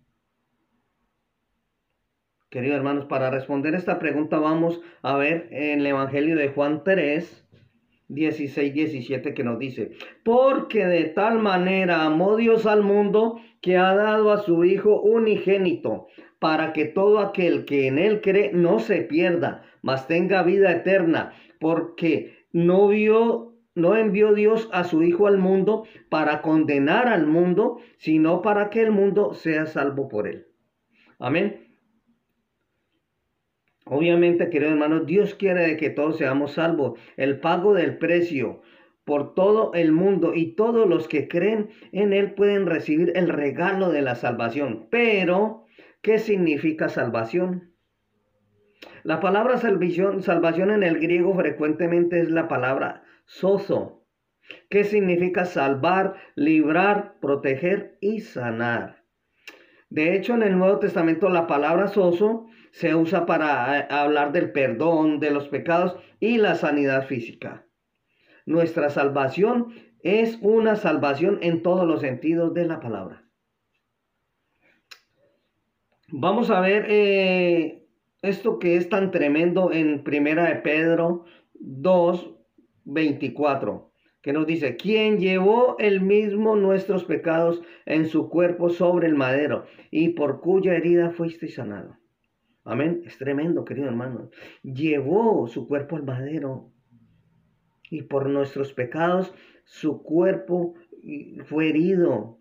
Queridos 2.49 2.79
hermanos, 2.79 3.05
para 3.05 3.29
responder 3.29 3.75
esta 3.75 3.99
pregunta 3.99 4.39
vamos 4.39 4.81
a 5.03 5.19
ver 5.19 5.49
en 5.51 5.81
el 5.81 5.87
Evangelio 5.89 6.37
de 6.37 6.49
Juan 6.49 6.85
3, 6.85 7.47
16, 8.09 8.73
17 8.73 9.35
que 9.35 9.45
nos 9.45 9.59
dice, 9.59 9.91
porque 10.25 10.87
de 10.87 11.05
tal 11.11 11.39
manera 11.39 12.07
amó 12.07 12.37
Dios 12.37 12.65
al 12.65 12.83
mundo 12.83 13.43
que 13.61 13.77
ha 13.77 13.95
dado 13.95 14.33
a 14.33 14.39
su 14.39 14.65
Hijo 14.65 15.03
unigénito, 15.03 16.07
para 16.43 16.73
que 16.73 16.87
todo 16.87 17.21
aquel 17.21 17.65
que 17.67 17.87
en 17.87 17.99
él 17.99 18.21
cree 18.21 18.51
no 18.53 18.81
se 18.81 19.03
pierda, 19.03 19.63
mas 19.81 20.09
tenga 20.09 20.43
vida 20.43 20.73
eterna, 20.73 21.35
porque 21.61 22.47
no 22.53 22.89
vio 22.89 23.53
no 23.77 23.97
envió 23.97 24.35
Dios 24.35 24.69
a 24.73 24.83
su 24.83 25.05
Hijo 25.05 25.29
al 25.29 25.39
mundo 25.39 25.85
para 26.09 26.43
condenar 26.43 27.07
al 27.07 27.29
mundo, 27.29 27.79
sino 27.97 28.43
para 28.43 28.71
que 28.71 28.83
el 28.83 28.91
mundo 28.91 29.35
sea 29.35 29.67
salvo 29.67 30.09
por 30.09 30.27
él. 30.27 30.49
Amén. 31.21 31.69
Obviamente, 33.85 34.51
queridos 34.51 34.73
hermanos, 34.73 35.07
Dios 35.07 35.37
quiere 35.37 35.77
que 35.77 35.91
todos 35.91 36.19
seamos 36.19 36.55
salvos. 36.55 36.99
El 37.17 37.39
pago 37.39 37.73
del 37.73 37.99
precio 37.99 38.63
por 39.05 39.35
todo 39.35 39.73
el 39.75 39.93
mundo 39.93 40.35
y 40.35 40.55
todos 40.57 40.89
los 40.89 41.07
que 41.07 41.29
creen 41.29 41.71
en 41.93 42.13
Él 42.13 42.33
pueden 42.33 42.67
recibir 42.67 43.13
el 43.15 43.29
regalo 43.29 43.91
de 43.91 44.03
la 44.03 44.17
salvación. 44.17 44.89
Pero, 44.91 45.63
¿qué 46.03 46.19
significa 46.19 46.89
salvación? 46.89 47.73
La 49.05 49.21
palabra 49.21 49.59
salvación, 49.59 50.23
salvación 50.23 50.71
en 50.71 50.83
el 50.83 50.99
griego 50.99 51.35
frecuentemente 51.35 52.21
es 52.21 52.31
la 52.31 52.49
palabra 52.49 53.05
soso, 53.25 54.05
que 54.69 54.85
significa 54.85 55.45
salvar, 55.45 56.17
librar, 56.35 57.15
proteger 57.21 57.97
y 58.01 58.21
sanar. 58.21 59.05
De 59.91 60.17
hecho, 60.17 60.35
en 60.35 60.43
el 60.43 60.59
Nuevo 60.59 60.79
Testamento 60.79 61.29
la 61.29 61.47
palabra 61.47 61.89
soso 61.89 62.47
se 62.73 62.95
usa 62.95 63.27
para 63.27 63.79
eh, 63.79 63.87
hablar 63.91 64.33
del 64.33 64.51
perdón 64.51 65.21
de 65.21 65.31
los 65.31 65.49
pecados 65.49 65.97
y 66.19 66.39
la 66.39 66.55
sanidad 66.55 67.07
física. 67.07 67.67
Nuestra 68.47 68.91
salvación 68.91 69.75
es 70.03 70.39
una 70.41 70.77
salvación 70.77 71.39
en 71.43 71.63
todos 71.63 71.87
los 71.87 72.01
sentidos 72.01 72.55
de 72.55 72.65
la 72.65 72.81
palabra. 72.81 73.22
Vamos 76.15 76.51
a 76.51 76.61
ver 76.61 76.85
eh, 76.91 77.87
esto 78.21 78.59
que 78.59 78.77
es 78.77 78.91
tan 78.91 79.11
tremendo 79.11 79.73
en 79.73 80.05
Primera 80.05 80.45
de 80.45 80.57
Pedro 80.57 81.25
2, 81.55 82.35
24 82.85 83.91
que 84.21 84.35
nos 84.35 84.47
dice, 84.47 84.77
quien 84.77 85.19
llevó 85.19 85.77
el 85.79 86.03
mismo 86.03 86.55
nuestros 86.55 87.05
pecados 87.05 87.63
en 87.87 88.07
su 88.07 88.29
cuerpo 88.29 88.69
sobre 88.69 89.09
el 89.09 89.15
madero 89.15 89.65
y 89.91 90.11
por 90.11 90.41
cuya 90.41 90.75
herida 90.75 91.11
fuiste 91.11 91.49
sanado. 91.49 91.97
Amén. 92.63 93.03
Es 93.07 93.17
tremendo, 93.17 93.65
querido 93.65 93.89
hermano. 93.89 94.29
Llevó 94.63 95.49
su 95.49 95.67
cuerpo 95.67 95.97
al 95.97 96.05
madero 96.05 96.71
y 97.91 98.03
por 98.03 98.29
nuestros 98.29 98.75
pecados 98.75 99.35
su 99.65 100.03
cuerpo 100.03 100.75
fue 101.47 101.71
herido. 101.71 102.39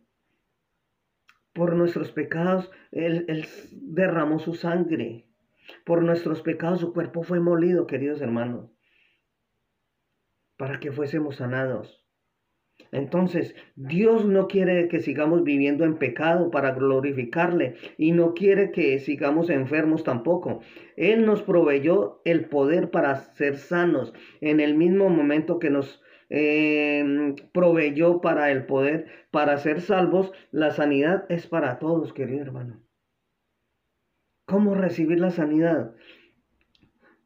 Por 1.53 1.75
nuestros 1.75 2.11
pecados 2.11 2.71
él, 2.91 3.25
él 3.27 3.45
derramó 3.71 4.39
su 4.39 4.53
sangre. 4.53 5.27
Por 5.85 6.03
nuestros 6.03 6.41
pecados 6.41 6.79
su 6.79 6.93
cuerpo 6.93 7.23
fue 7.23 7.39
molido, 7.39 7.87
queridos 7.87 8.21
hermanos, 8.21 8.71
para 10.57 10.79
que 10.79 10.91
fuésemos 10.91 11.37
sanados. 11.37 12.01
Entonces, 12.91 13.55
Dios 13.75 14.25
no 14.25 14.47
quiere 14.47 14.87
que 14.87 14.99
sigamos 14.99 15.43
viviendo 15.43 15.85
en 15.85 15.97
pecado 15.97 16.51
para 16.51 16.71
glorificarle 16.71 17.75
y 17.97 18.11
no 18.11 18.33
quiere 18.33 18.71
que 18.71 18.99
sigamos 18.99 19.49
enfermos 19.49 20.03
tampoco. 20.03 20.61
Él 20.97 21.25
nos 21.25 21.41
proveyó 21.41 22.21
el 22.25 22.45
poder 22.45 22.91
para 22.91 23.15
ser 23.15 23.57
sanos 23.57 24.13
en 24.41 24.59
el 24.59 24.75
mismo 24.75 25.09
momento 25.09 25.59
que 25.59 25.69
nos 25.69 26.01
eh, 26.33 27.35
proveyó 27.53 28.21
para 28.21 28.51
el 28.51 28.65
poder 28.65 29.07
para 29.31 29.57
ser 29.57 29.81
salvos. 29.81 30.31
La 30.51 30.71
sanidad 30.71 31.25
es 31.29 31.45
para 31.45 31.77
todos, 31.77 32.13
querido 32.13 32.41
hermano. 32.41 32.81
¿Cómo 34.45 34.73
recibir 34.73 35.19
la 35.19 35.31
sanidad? 35.31 35.93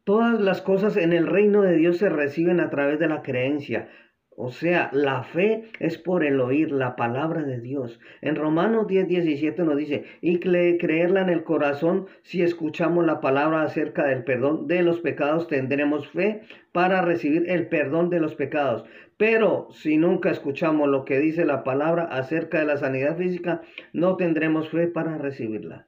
Todas 0.04 0.40
las 0.40 0.60
cosas 0.60 0.96
en 0.96 1.12
el 1.12 1.26
reino 1.26 1.62
de 1.62 1.76
Dios 1.76 1.98
se 1.98 2.08
reciben 2.08 2.60
a 2.60 2.68
través 2.68 2.98
de 2.98 3.08
la 3.08 3.22
creencia. 3.22 3.88
O 4.38 4.50
sea, 4.50 4.90
la 4.92 5.22
fe 5.22 5.64
es 5.80 5.96
por 5.96 6.22
el 6.22 6.40
oír 6.40 6.70
la 6.70 6.94
palabra 6.94 7.42
de 7.42 7.58
Dios. 7.58 7.98
En 8.20 8.36
Romanos 8.36 8.86
10, 8.86 9.08
17 9.08 9.64
nos 9.64 9.78
dice, 9.78 10.04
y 10.20 10.38
creerla 10.38 11.22
en 11.22 11.30
el 11.30 11.42
corazón, 11.42 12.06
si 12.22 12.42
escuchamos 12.42 13.06
la 13.06 13.22
palabra 13.22 13.62
acerca 13.62 14.04
del 14.04 14.24
perdón 14.24 14.66
de 14.66 14.82
los 14.82 15.00
pecados, 15.00 15.48
tendremos 15.48 16.06
fe 16.08 16.42
para 16.72 17.00
recibir 17.00 17.48
el 17.48 17.68
perdón 17.68 18.10
de 18.10 18.20
los 18.20 18.34
pecados. 18.34 18.84
Pero 19.16 19.68
si 19.70 19.96
nunca 19.96 20.30
escuchamos 20.30 20.86
lo 20.88 21.06
que 21.06 21.18
dice 21.18 21.46
la 21.46 21.64
palabra 21.64 22.04
acerca 22.04 22.58
de 22.58 22.66
la 22.66 22.76
sanidad 22.76 23.16
física, 23.16 23.62
no 23.94 24.16
tendremos 24.16 24.68
fe 24.68 24.86
para 24.86 25.16
recibirla. 25.16 25.86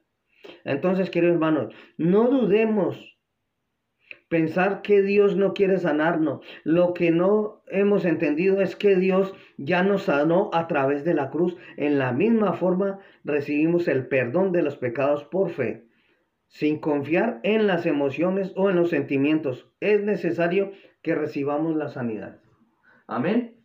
Entonces, 0.65 1.11
queridos 1.11 1.35
hermanos, 1.35 1.71
no 1.97 2.27
dudemos 2.29 3.18
pensar 4.29 4.81
que 4.81 5.01
Dios 5.01 5.35
no 5.35 5.53
quiere 5.53 5.77
sanarnos. 5.77 6.45
Lo 6.63 6.93
que 6.93 7.11
no 7.11 7.61
hemos 7.67 8.05
entendido 8.05 8.61
es 8.61 8.75
que 8.75 8.95
Dios 8.95 9.33
ya 9.57 9.83
nos 9.83 10.03
sanó 10.03 10.49
a 10.53 10.67
través 10.67 11.03
de 11.03 11.13
la 11.13 11.29
cruz. 11.29 11.57
En 11.75 11.99
la 11.99 12.13
misma 12.13 12.53
forma 12.53 12.99
recibimos 13.23 13.87
el 13.87 14.07
perdón 14.07 14.51
de 14.51 14.61
los 14.61 14.77
pecados 14.77 15.25
por 15.25 15.49
fe, 15.49 15.87
sin 16.47 16.79
confiar 16.79 17.39
en 17.43 17.67
las 17.67 17.85
emociones 17.85 18.53
o 18.55 18.69
en 18.69 18.77
los 18.77 18.91
sentimientos. 18.91 19.69
Es 19.79 20.01
necesario 20.01 20.71
que 21.01 21.15
recibamos 21.15 21.75
la 21.75 21.89
sanidad. 21.89 22.39
Amén. 23.07 23.57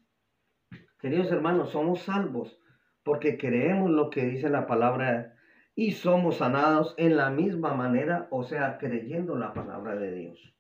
Queridos 0.99 1.30
hermanos, 1.30 1.71
somos 1.71 2.00
salvos 2.00 2.59
porque 3.02 3.37
creemos 3.37 3.90
lo 3.90 4.09
que 4.09 4.25
dice 4.25 4.49
la 4.49 4.66
palabra 4.66 5.35
y 5.75 5.92
somos 5.92 6.38
sanados 6.38 6.94
en 6.97 7.16
la 7.16 7.30
misma 7.30 7.75
manera, 7.75 8.28
o 8.30 8.44
sea, 8.44 8.78
creyendo 8.78 9.37
la 9.37 9.52
palabra 9.52 9.97
de 9.97 10.14
Dios. 10.14 10.53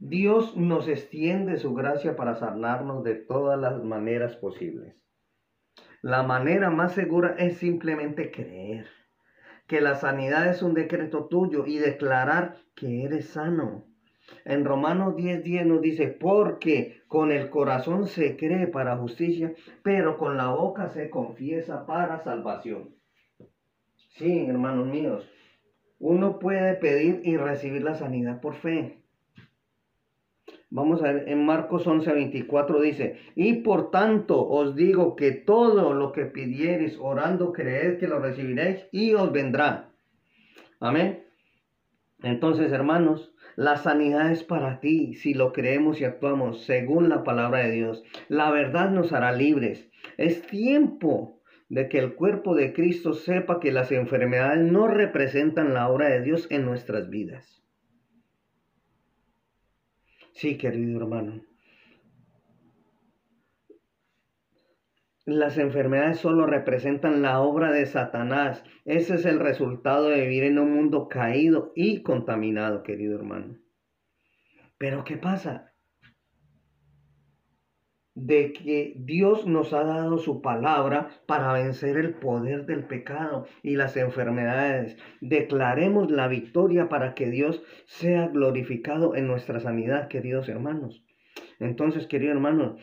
Dios 0.00 0.56
nos 0.56 0.86
extiende 0.86 1.58
su 1.58 1.74
gracia 1.74 2.14
para 2.14 2.36
sanarnos 2.36 3.02
de 3.02 3.16
todas 3.16 3.58
las 3.58 3.82
maneras 3.82 4.36
posibles. 4.36 4.94
La 6.02 6.22
manera 6.22 6.70
más 6.70 6.92
segura 6.92 7.34
es 7.36 7.56
simplemente 7.56 8.30
creer 8.30 8.86
que 9.66 9.80
la 9.80 9.96
sanidad 9.96 10.48
es 10.48 10.62
un 10.62 10.74
decreto 10.74 11.26
tuyo 11.26 11.66
y 11.66 11.78
declarar 11.78 12.58
que 12.76 13.02
eres 13.02 13.30
sano. 13.30 13.86
En 14.44 14.64
Romanos 14.64 15.16
10:10 15.16 15.42
10 15.42 15.66
nos 15.66 15.80
dice, 15.80 16.06
porque 16.06 17.02
con 17.08 17.32
el 17.32 17.50
corazón 17.50 18.06
se 18.06 18.36
cree 18.36 18.68
para 18.68 18.98
justicia, 18.98 19.52
pero 19.82 20.16
con 20.16 20.36
la 20.36 20.50
boca 20.50 20.88
se 20.90 21.10
confiesa 21.10 21.86
para 21.86 22.22
salvación. 22.22 22.94
Sí, 24.10 24.46
hermanos 24.46 24.86
míos, 24.86 25.28
uno 25.98 26.38
puede 26.38 26.74
pedir 26.74 27.20
y 27.24 27.36
recibir 27.36 27.82
la 27.82 27.94
sanidad 27.94 28.40
por 28.40 28.54
fe. 28.54 28.97
Vamos 30.70 31.02
a 31.02 31.12
ver, 31.12 31.28
en 31.28 31.46
Marcos 31.46 31.86
11, 31.86 32.12
24 32.12 32.80
dice, 32.82 33.16
y 33.34 33.54
por 33.54 33.90
tanto 33.90 34.46
os 34.46 34.76
digo 34.76 35.16
que 35.16 35.32
todo 35.32 35.94
lo 35.94 36.12
que 36.12 36.26
pidiereis 36.26 36.98
orando, 37.00 37.52
creed 37.52 37.98
que 37.98 38.06
lo 38.06 38.18
recibiréis 38.18 38.86
y 38.92 39.14
os 39.14 39.32
vendrá. 39.32 39.90
Amén. 40.78 41.24
Entonces, 42.22 42.70
hermanos, 42.72 43.32
la 43.56 43.76
sanidad 43.76 44.30
es 44.30 44.44
para 44.44 44.80
ti 44.80 45.14
si 45.14 45.34
lo 45.34 45.52
creemos 45.52 46.00
y 46.00 46.04
actuamos 46.04 46.64
según 46.64 47.08
la 47.08 47.24
palabra 47.24 47.60
de 47.60 47.70
Dios. 47.70 48.04
La 48.28 48.50
verdad 48.50 48.90
nos 48.90 49.12
hará 49.12 49.32
libres. 49.32 49.88
Es 50.16 50.42
tiempo 50.42 51.40
de 51.68 51.88
que 51.88 51.98
el 51.98 52.14
cuerpo 52.14 52.54
de 52.54 52.72
Cristo 52.72 53.14
sepa 53.14 53.58
que 53.58 53.72
las 53.72 53.90
enfermedades 53.90 54.60
no 54.70 54.86
representan 54.86 55.74
la 55.74 55.88
obra 55.88 56.08
de 56.08 56.22
Dios 56.22 56.46
en 56.50 56.64
nuestras 56.64 57.08
vidas. 57.08 57.57
Sí, 60.38 60.56
querido 60.56 61.00
hermano. 61.00 61.42
Las 65.26 65.58
enfermedades 65.58 66.20
solo 66.20 66.46
representan 66.46 67.22
la 67.22 67.40
obra 67.40 67.72
de 67.72 67.84
Satanás. 67.86 68.62
Ese 68.84 69.16
es 69.16 69.24
el 69.24 69.40
resultado 69.40 70.10
de 70.10 70.20
vivir 70.20 70.44
en 70.44 70.60
un 70.60 70.72
mundo 70.72 71.08
caído 71.08 71.72
y 71.74 72.04
contaminado, 72.04 72.84
querido 72.84 73.16
hermano. 73.16 73.58
Pero 74.78 75.02
¿qué 75.02 75.16
pasa? 75.16 75.67
De 78.20 78.52
que 78.52 78.94
Dios 78.96 79.46
nos 79.46 79.72
ha 79.72 79.84
dado 79.84 80.18
su 80.18 80.42
palabra 80.42 81.08
para 81.26 81.52
vencer 81.52 81.96
el 81.96 82.14
poder 82.14 82.66
del 82.66 82.82
pecado 82.82 83.46
y 83.62 83.76
las 83.76 83.96
enfermedades. 83.96 84.96
Declaremos 85.20 86.10
la 86.10 86.26
victoria 86.26 86.88
para 86.88 87.14
que 87.14 87.30
Dios 87.30 87.62
sea 87.86 88.26
glorificado 88.26 89.14
en 89.14 89.28
nuestra 89.28 89.60
sanidad, 89.60 90.08
queridos 90.08 90.48
hermanos. 90.48 91.04
Entonces, 91.60 92.08
querido 92.08 92.32
hermano, 92.32 92.76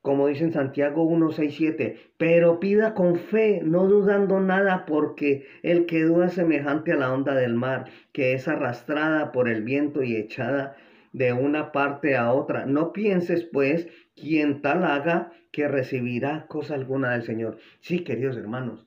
como 0.00 0.28
dice 0.28 0.44
en 0.44 0.52
Santiago 0.52 1.02
1, 1.02 1.32
6, 1.32 1.54
7, 1.54 1.96
pero 2.16 2.58
pida 2.58 2.94
con 2.94 3.16
fe, 3.16 3.60
no 3.62 3.86
dudando 3.86 4.40
nada, 4.40 4.86
porque 4.86 5.46
el 5.62 5.84
que 5.84 6.04
duda 6.04 6.26
es 6.26 6.32
semejante 6.32 6.92
a 6.92 6.96
la 6.96 7.12
onda 7.12 7.34
del 7.34 7.52
mar, 7.52 7.90
que 8.12 8.32
es 8.32 8.48
arrastrada 8.48 9.30
por 9.30 9.50
el 9.50 9.62
viento 9.62 10.02
y 10.02 10.16
echada 10.16 10.74
de 11.12 11.32
una 11.32 11.72
parte 11.72 12.14
a 12.14 12.32
otra. 12.32 12.66
No 12.66 12.92
pienses, 12.92 13.44
pues, 13.52 13.88
quien 14.16 14.62
tal 14.62 14.84
haga, 14.84 15.32
que 15.52 15.68
recibirá 15.68 16.46
cosa 16.48 16.74
alguna 16.74 17.12
del 17.12 17.22
Señor. 17.22 17.58
Sí, 17.80 18.00
queridos 18.00 18.36
hermanos, 18.36 18.86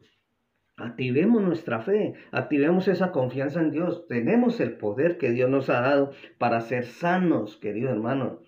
Activemos 0.81 1.41
nuestra 1.41 1.81
fe, 1.81 2.13
activemos 2.31 2.87
esa 2.87 3.11
confianza 3.11 3.59
en 3.59 3.69
Dios. 3.69 4.07
Tenemos 4.07 4.61
el 4.61 4.77
poder 4.77 5.17
que 5.17 5.31
Dios 5.31 5.49
nos 5.49 5.69
ha 5.69 5.81
dado 5.81 6.13
para 6.37 6.61
ser 6.61 6.85
sanos, 6.85 7.57
queridos 7.57 7.91
hermanos 7.91 8.39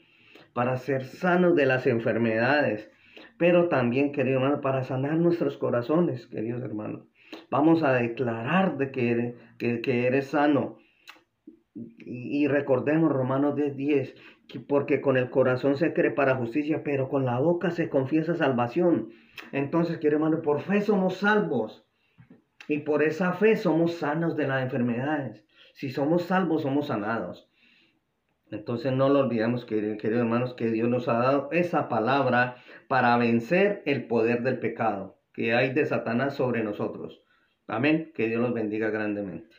para 0.53 0.77
ser 0.77 1.03
sanos 1.03 1.55
de 1.55 1.65
las 1.65 1.87
enfermedades, 1.87 2.91
pero 3.37 3.69
también, 3.69 4.11
querido 4.11 4.37
hermano, 4.37 4.61
para 4.61 4.83
sanar 4.83 5.17
nuestros 5.17 5.57
corazones, 5.57 6.27
queridos 6.27 6.61
hermanos. 6.61 7.07
Vamos 7.49 7.83
a 7.83 7.93
declarar 7.93 8.77
de 8.77 8.91
que 8.91 9.11
eres, 9.11 9.35
que, 9.57 10.07
eres 10.07 10.27
sano. 10.27 10.77
Y, 11.73 12.47
recordemos 12.47 13.11
Romanos 13.11 13.55
10:10, 13.55 13.75
10, 13.75 14.15
porque 14.59 15.01
con 15.01 15.17
el 15.17 15.29
corazón 15.29 15.77
se 15.77 15.93
cree 15.93 16.11
para 16.11 16.35
justicia, 16.35 16.83
pero 16.83 17.09
con 17.09 17.25
la 17.25 17.39
boca 17.39 17.71
se 17.71 17.89
confiesa 17.89 18.35
salvación. 18.35 19.09
Entonces, 19.51 19.97
querido 19.97 20.17
hermano, 20.17 20.41
por 20.41 20.61
fe 20.61 20.81
somos 20.81 21.17
salvos. 21.17 21.85
Y 22.67 22.79
por 22.79 23.03
esa 23.03 23.33
fe 23.33 23.55
somos 23.55 23.95
sanos 23.95 24.35
de 24.35 24.47
las 24.47 24.63
enfermedades. 24.63 25.43
Si 25.73 25.89
somos 25.89 26.23
salvos, 26.23 26.61
somos 26.61 26.87
sanados. 26.87 27.49
Entonces 28.51 28.91
no 28.91 29.09
lo 29.09 29.19
olvidemos, 29.19 29.65
queridos 29.65 30.03
hermanos, 30.03 30.53
que 30.53 30.69
Dios 30.69 30.89
nos 30.89 31.07
ha 31.07 31.13
dado 31.13 31.49
esa 31.51 31.87
palabra 31.87 32.57
para 32.87 33.15
vencer 33.17 33.81
el 33.85 34.07
poder 34.07 34.43
del 34.43 34.59
pecado 34.59 35.21
que 35.33 35.53
hay 35.53 35.73
de 35.73 35.85
Satanás 35.85 36.35
sobre 36.35 36.63
nosotros. 36.63 37.21
Amén. 37.67 38.11
Que 38.13 38.27
Dios 38.27 38.41
los 38.41 38.53
bendiga 38.53 38.89
grandemente. 38.89 39.55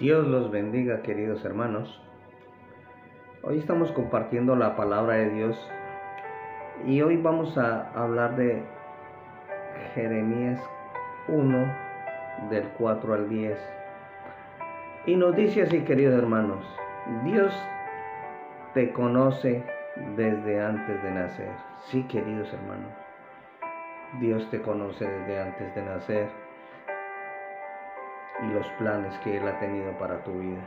Dios 0.00 0.26
los 0.26 0.50
bendiga, 0.50 1.02
queridos 1.02 1.44
hermanos. 1.44 2.00
Hoy 3.42 3.58
estamos 3.58 3.92
compartiendo 3.92 4.56
la 4.56 4.74
palabra 4.74 5.16
de 5.16 5.28
Dios 5.28 5.70
y 6.86 7.02
hoy 7.02 7.18
vamos 7.18 7.58
a 7.58 7.90
hablar 7.90 8.34
de 8.34 8.62
Jeremías 9.94 10.58
1 11.28 11.76
del 12.48 12.66
4 12.78 13.12
al 13.12 13.28
10. 13.28 13.58
Y 15.04 15.16
nos 15.16 15.36
dice 15.36 15.64
así, 15.64 15.80
queridos 15.80 16.14
hermanos, 16.18 16.64
Dios 17.24 17.52
te 18.72 18.94
conoce 18.94 19.62
desde 20.16 20.64
antes 20.64 21.02
de 21.02 21.10
nacer. 21.10 21.52
Sí, 21.90 22.04
queridos 22.04 22.50
hermanos, 22.54 22.90
Dios 24.18 24.48
te 24.50 24.62
conoce 24.62 25.06
desde 25.06 25.42
antes 25.42 25.74
de 25.74 25.82
nacer 25.82 26.39
y 28.42 28.52
los 28.52 28.66
planes 28.78 29.16
que 29.18 29.38
Él 29.38 29.48
ha 29.48 29.58
tenido 29.58 29.92
para 29.98 30.22
tu 30.24 30.32
vida. 30.32 30.60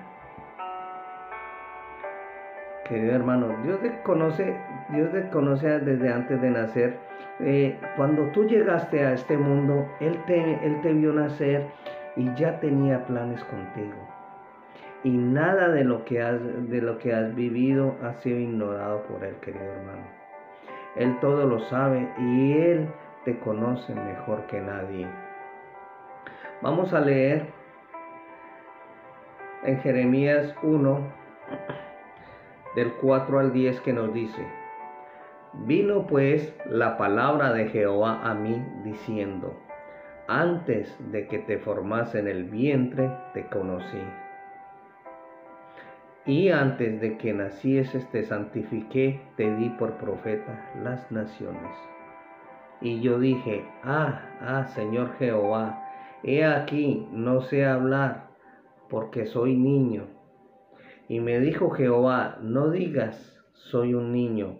Querido 2.85 3.15
hermano, 3.15 3.55
Dios 3.63 3.79
te 3.81 4.01
conoce, 4.01 4.57
Dios 4.89 5.11
te 5.11 5.29
conoce 5.29 5.79
desde 5.79 6.11
antes 6.11 6.41
de 6.41 6.49
nacer. 6.49 6.97
Eh, 7.39 7.79
cuando 7.95 8.23
tú 8.31 8.45
llegaste 8.45 9.05
a 9.05 9.13
este 9.13 9.37
mundo, 9.37 9.87
Él 9.99 10.21
te, 10.25 10.65
Él 10.65 10.81
te 10.81 10.93
vio 10.93 11.13
nacer 11.13 11.67
y 12.15 12.33
ya 12.35 12.59
tenía 12.59 13.05
planes 13.05 13.43
contigo 13.45 13.95
y 15.03 15.09
nada 15.09 15.69
de 15.69 15.83
lo 15.83 16.05
que 16.05 16.21
has, 16.21 16.39
de 16.69 16.81
lo 16.81 16.97
que 16.97 17.13
has 17.13 17.35
vivido 17.35 17.95
ha 18.03 18.13
sido 18.13 18.39
ignorado 18.39 19.03
por 19.03 19.23
Él, 19.23 19.35
querido 19.41 19.65
hermano. 19.65 20.07
Él 20.95 21.19
todo 21.19 21.45
lo 21.45 21.59
sabe 21.59 22.09
y 22.17 22.53
Él 22.53 22.87
te 23.25 23.37
conoce 23.39 23.93
mejor 23.93 24.45
que 24.47 24.61
nadie. 24.61 25.07
Vamos 26.61 26.93
a 26.93 27.01
leer 27.01 27.47
en 29.65 29.79
Jeremías 29.81 30.55
1, 30.63 30.99
del 32.75 32.93
4 32.93 33.39
al 33.39 33.53
10, 33.53 33.81
que 33.81 33.93
nos 33.93 34.13
dice, 34.13 34.45
Vino 35.65 36.07
pues 36.07 36.55
la 36.65 36.97
palabra 36.97 37.53
de 37.53 37.69
Jehová 37.69 38.21
a 38.23 38.33
mí 38.33 38.65
diciendo, 38.83 39.55
antes 40.27 40.95
de 41.11 41.27
que 41.27 41.39
te 41.39 41.59
formase 41.59 42.19
en 42.19 42.27
el 42.27 42.45
vientre, 42.45 43.11
te 43.33 43.45
conocí 43.47 44.01
y 46.25 46.49
antes 46.49 47.01
de 47.01 47.17
que 47.17 47.33
nacieses 47.33 48.09
te 48.11 48.23
santifiqué, 48.23 49.21
te 49.35 49.53
di 49.55 49.69
por 49.69 49.93
profeta 49.97 50.71
las 50.81 51.11
naciones. 51.11 51.75
Y 52.81 53.01
yo 53.01 53.19
dije, 53.19 53.65
ah, 53.83 54.21
ah, 54.41 54.65
Señor 54.67 55.17
Jehová, 55.17 55.83
he 56.23 56.45
aquí, 56.45 57.07
no 57.11 57.41
sé 57.41 57.65
hablar, 57.65 58.27
porque 58.93 59.25
soy 59.25 59.57
niño. 59.57 60.03
Y 61.09 61.19
me 61.19 61.39
dijo 61.39 61.71
Jehová, 61.71 62.37
no 62.43 62.69
digas, 62.69 63.43
soy 63.53 63.95
un 63.95 64.11
niño, 64.11 64.59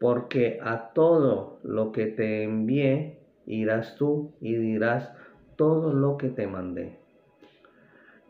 porque 0.00 0.58
a 0.60 0.90
todo 0.94 1.60
lo 1.62 1.92
que 1.92 2.06
te 2.06 2.42
envié 2.42 3.20
irás 3.46 3.94
tú 3.94 4.32
y 4.40 4.56
dirás 4.56 5.12
todo 5.54 5.92
lo 5.92 6.16
que 6.16 6.28
te 6.28 6.48
mandé. 6.48 6.98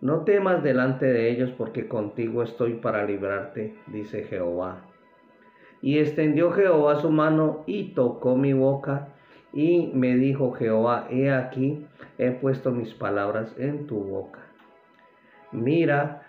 No 0.02 0.24
temas 0.24 0.62
delante 0.62 1.06
de 1.06 1.30
ellos, 1.30 1.50
porque 1.56 1.88
contigo 1.88 2.42
estoy 2.42 2.74
para 2.74 3.06
librarte, 3.06 3.74
dice 3.86 4.24
Jehová. 4.24 4.84
Y 5.80 5.98
extendió 5.98 6.50
Jehová 6.50 6.96
su 6.96 7.10
mano 7.10 7.64
y 7.64 7.94
tocó 7.94 8.36
mi 8.36 8.52
boca, 8.52 9.08
y 9.54 9.92
me 9.94 10.14
dijo 10.14 10.52
Jehová, 10.52 11.06
he 11.08 11.32
aquí, 11.32 11.86
he 12.18 12.32
puesto 12.32 12.70
mis 12.70 12.92
palabras 12.92 13.54
en 13.58 13.86
tu 13.86 13.96
boca. 13.98 14.41
Mira 15.52 16.22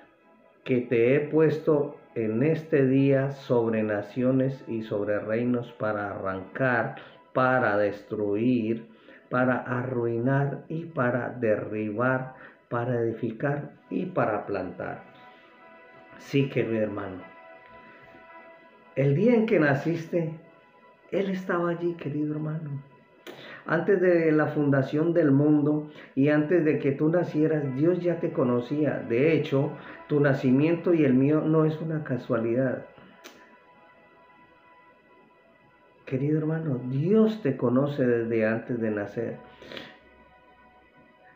que 0.63 0.81
te 0.81 1.15
he 1.15 1.19
puesto 1.19 1.97
en 2.15 2.43
este 2.43 2.85
día 2.85 3.31
sobre 3.31 3.83
naciones 3.83 4.63
y 4.67 4.83
sobre 4.83 5.19
reinos 5.19 5.71
para 5.73 6.11
arrancar, 6.11 6.95
para 7.33 7.77
destruir, 7.77 8.87
para 9.29 9.57
arruinar 9.57 10.63
y 10.67 10.85
para 10.85 11.29
derribar 11.29 12.35
para 12.73 13.01
edificar 13.01 13.69
y 13.91 14.07
para 14.07 14.47
plantar. 14.47 15.03
Sí, 16.17 16.49
querido 16.49 16.81
hermano. 16.81 17.21
El 18.95 19.13
día 19.13 19.35
en 19.35 19.45
que 19.45 19.59
naciste, 19.59 20.33
Él 21.11 21.29
estaba 21.29 21.69
allí, 21.69 21.93
querido 21.93 22.33
hermano. 22.33 22.81
Antes 23.65 24.01
de 24.01 24.31
la 24.31 24.47
fundación 24.47 25.13
del 25.13 25.31
mundo 25.31 25.89
y 26.15 26.29
antes 26.29 26.65
de 26.65 26.79
que 26.79 26.91
tú 26.91 27.09
nacieras, 27.09 27.75
Dios 27.75 27.99
ya 28.01 28.19
te 28.19 28.31
conocía. 28.31 28.99
De 29.07 29.33
hecho, 29.33 29.71
tu 30.07 30.19
nacimiento 30.19 30.93
y 30.93 31.05
el 31.05 31.13
mío 31.13 31.41
no 31.41 31.63
es 31.65 31.79
una 31.79 32.03
casualidad. 32.03 32.85
Querido 36.05 36.37
hermano, 36.37 36.79
Dios 36.89 37.41
te 37.41 37.55
conoce 37.55 38.05
desde 38.05 38.45
antes 38.45 38.79
de 38.79 38.91
nacer. 38.91 39.37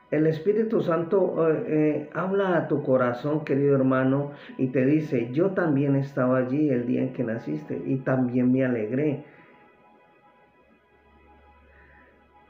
El 0.09 0.25
Espíritu 0.25 0.81
Santo 0.81 1.49
eh, 1.49 1.63
eh, 1.67 2.09
habla 2.13 2.57
a 2.57 2.67
tu 2.69 2.81
corazón, 2.81 3.43
querido 3.43 3.75
hermano, 3.75 4.31
y 4.57 4.67
te 4.67 4.85
dice, 4.85 5.29
yo 5.33 5.51
también 5.51 5.97
estaba 5.97 6.37
allí 6.37 6.69
el 6.69 6.85
día 6.85 7.01
en 7.01 7.11
que 7.11 7.25
naciste 7.25 7.81
y 7.85 7.97
también 7.97 8.51
me 8.51 8.63
alegré. 8.63 9.25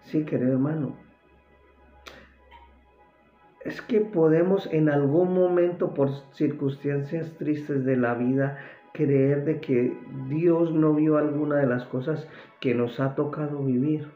Sí, 0.08 0.24
querido 0.26 0.54
hermano. 0.54 1.08
es 3.68 3.82
que 3.82 4.00
podemos 4.00 4.66
en 4.72 4.88
algún 4.88 5.34
momento 5.34 5.94
por 5.94 6.10
circunstancias 6.32 7.34
tristes 7.38 7.84
de 7.84 7.98
la 7.98 8.14
vida 8.14 8.58
creer 8.94 9.44
de 9.44 9.60
que 9.60 9.94
Dios 10.30 10.72
no 10.74 10.94
vio 10.94 11.18
alguna 11.18 11.58
de 11.58 11.68
las 11.68 11.84
cosas 11.84 12.30
que 12.62 12.74
nos 12.74 13.02
ha 13.02 13.14
tocado 13.14 13.62
vivir. 13.62 14.08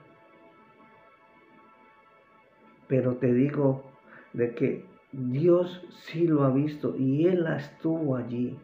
Pero 2.88 3.16
te 3.16 3.34
digo 3.34 3.84
de 4.32 4.56
que 4.56 4.86
Dios 5.12 5.86
sí 6.06 6.28
lo 6.28 6.44
ha 6.46 6.50
visto 6.50 6.96
y 6.98 7.28
Él 7.28 7.46
estuvo 7.48 8.16
allí. 8.16 8.58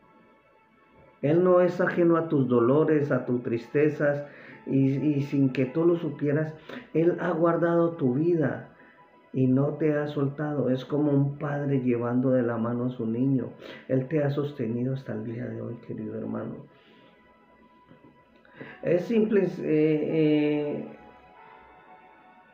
Él 1.22 1.44
no 1.44 1.60
es 1.60 1.82
ajeno 1.82 2.16
a 2.16 2.30
tus 2.30 2.48
dolores, 2.48 3.12
a 3.12 3.26
tus 3.26 3.44
tristezas 3.44 4.26
y, 4.69 5.21
sin 5.23 5.51
que 5.51 5.65
tú 5.65 5.86
lo 5.86 5.97
supieras, 5.97 6.53
Él 6.93 7.17
ha 7.19 7.32
guardado 7.32 7.91
tu 7.91 8.13
vida 8.13 8.69
y 9.34 9.47
no 9.47 9.73
te 9.73 9.97
ha 9.97 10.08
soltado. 10.08 10.69
Es 10.69 10.86
como 10.86 11.12
un 11.12 11.38
padre 11.38 11.82
llevando 11.82 12.32
de 12.32 12.43
la 12.43 12.58
mano 12.58 12.86
a 12.86 12.89
su 12.89 13.06
niño. 13.06 13.49
Él 13.88 14.08
te 14.08 14.23
ha 14.23 14.30
sostenido 14.30 14.93
hasta 14.93 15.13
el 15.13 15.25
día 15.25 15.45
de 15.45 15.62
hoy, 15.62 15.75
querido 15.88 16.17
hermano. 16.17 16.56
Es 18.82 19.03
simple, 19.03 19.43
eh, 19.43 19.49
eh, 19.63 20.86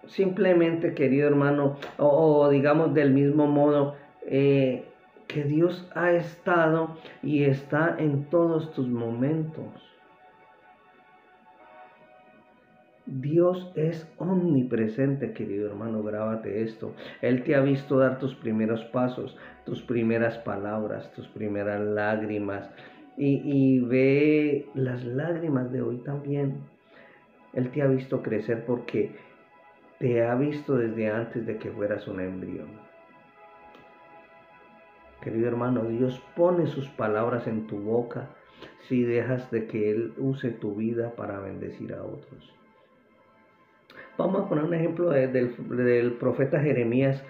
simplemente, 0.07 0.93
querido 0.93 1.27
hermano, 1.27 1.77
o, 1.97 2.49
digamos 2.49 2.93
del 2.93 3.11
mismo 3.11 3.47
modo, 3.47 3.95
eh, 4.25 4.85
que 5.27 5.43
Dios 5.43 5.89
ha 5.95 6.11
estado 6.11 6.97
y 7.21 7.43
está 7.43 7.95
en 7.97 8.25
todos 8.25 8.73
tus 8.73 8.87
momentos. 8.87 9.92
Dios 13.05 13.69
es 13.75 14.09
omnipresente, 14.17 15.33
querido 15.33 15.67
hermano, 15.67 16.01
grábate 16.03 16.63
esto. 16.63 16.93
Él 17.21 17.43
te 17.43 17.53
ha 17.55 17.59
visto 17.59 17.97
dar 17.97 18.17
tus 18.17 18.33
primeros 18.33 18.81
pasos, 18.85 19.37
tus 19.65 19.81
primeras 19.81 20.37
palabras, 20.37 21.11
tus 21.11 21.27
primeras 21.27 21.81
lágrimas. 21.81 22.69
Y, 23.17 23.79
ve 23.81 24.67
las 24.73 25.03
lágrimas 25.03 25.71
de 25.71 25.81
hoy 25.81 25.97
también. 25.97 26.61
Él 27.51 27.69
te 27.71 27.81
ha 27.81 27.87
visto 27.87 28.23
crecer 28.23 28.65
porque 28.65 29.11
te 29.99 30.25
ha 30.25 30.33
visto 30.35 30.77
desde 30.77 31.09
antes 31.11 31.45
de 31.45 31.57
que 31.57 31.71
fueras 31.71 32.07
un 32.07 32.21
embrión. 32.21 32.69
Querido 35.21 35.47
hermano, 35.47 35.83
Dios 35.85 36.21
pone 36.35 36.67
sus 36.67 36.89
palabras 36.89 37.47
en 37.47 37.67
tu 37.67 37.79
boca 37.79 38.29
si 38.87 39.03
dejas 39.03 39.51
de 39.51 39.67
que 39.67 39.91
Él 39.91 40.13
use 40.17 40.51
tu 40.51 40.75
vida 40.75 41.11
para 41.15 41.39
bendecir 41.39 41.93
a 41.93 42.03
otros. 42.03 42.62
Vamos 44.15 44.43
a 44.43 44.49
poner 44.49 44.63
un 44.65 44.73
ejemplo 44.75 45.09
del, 45.09 46.17
profeta 46.19 46.59
Jeremías, 46.59 47.23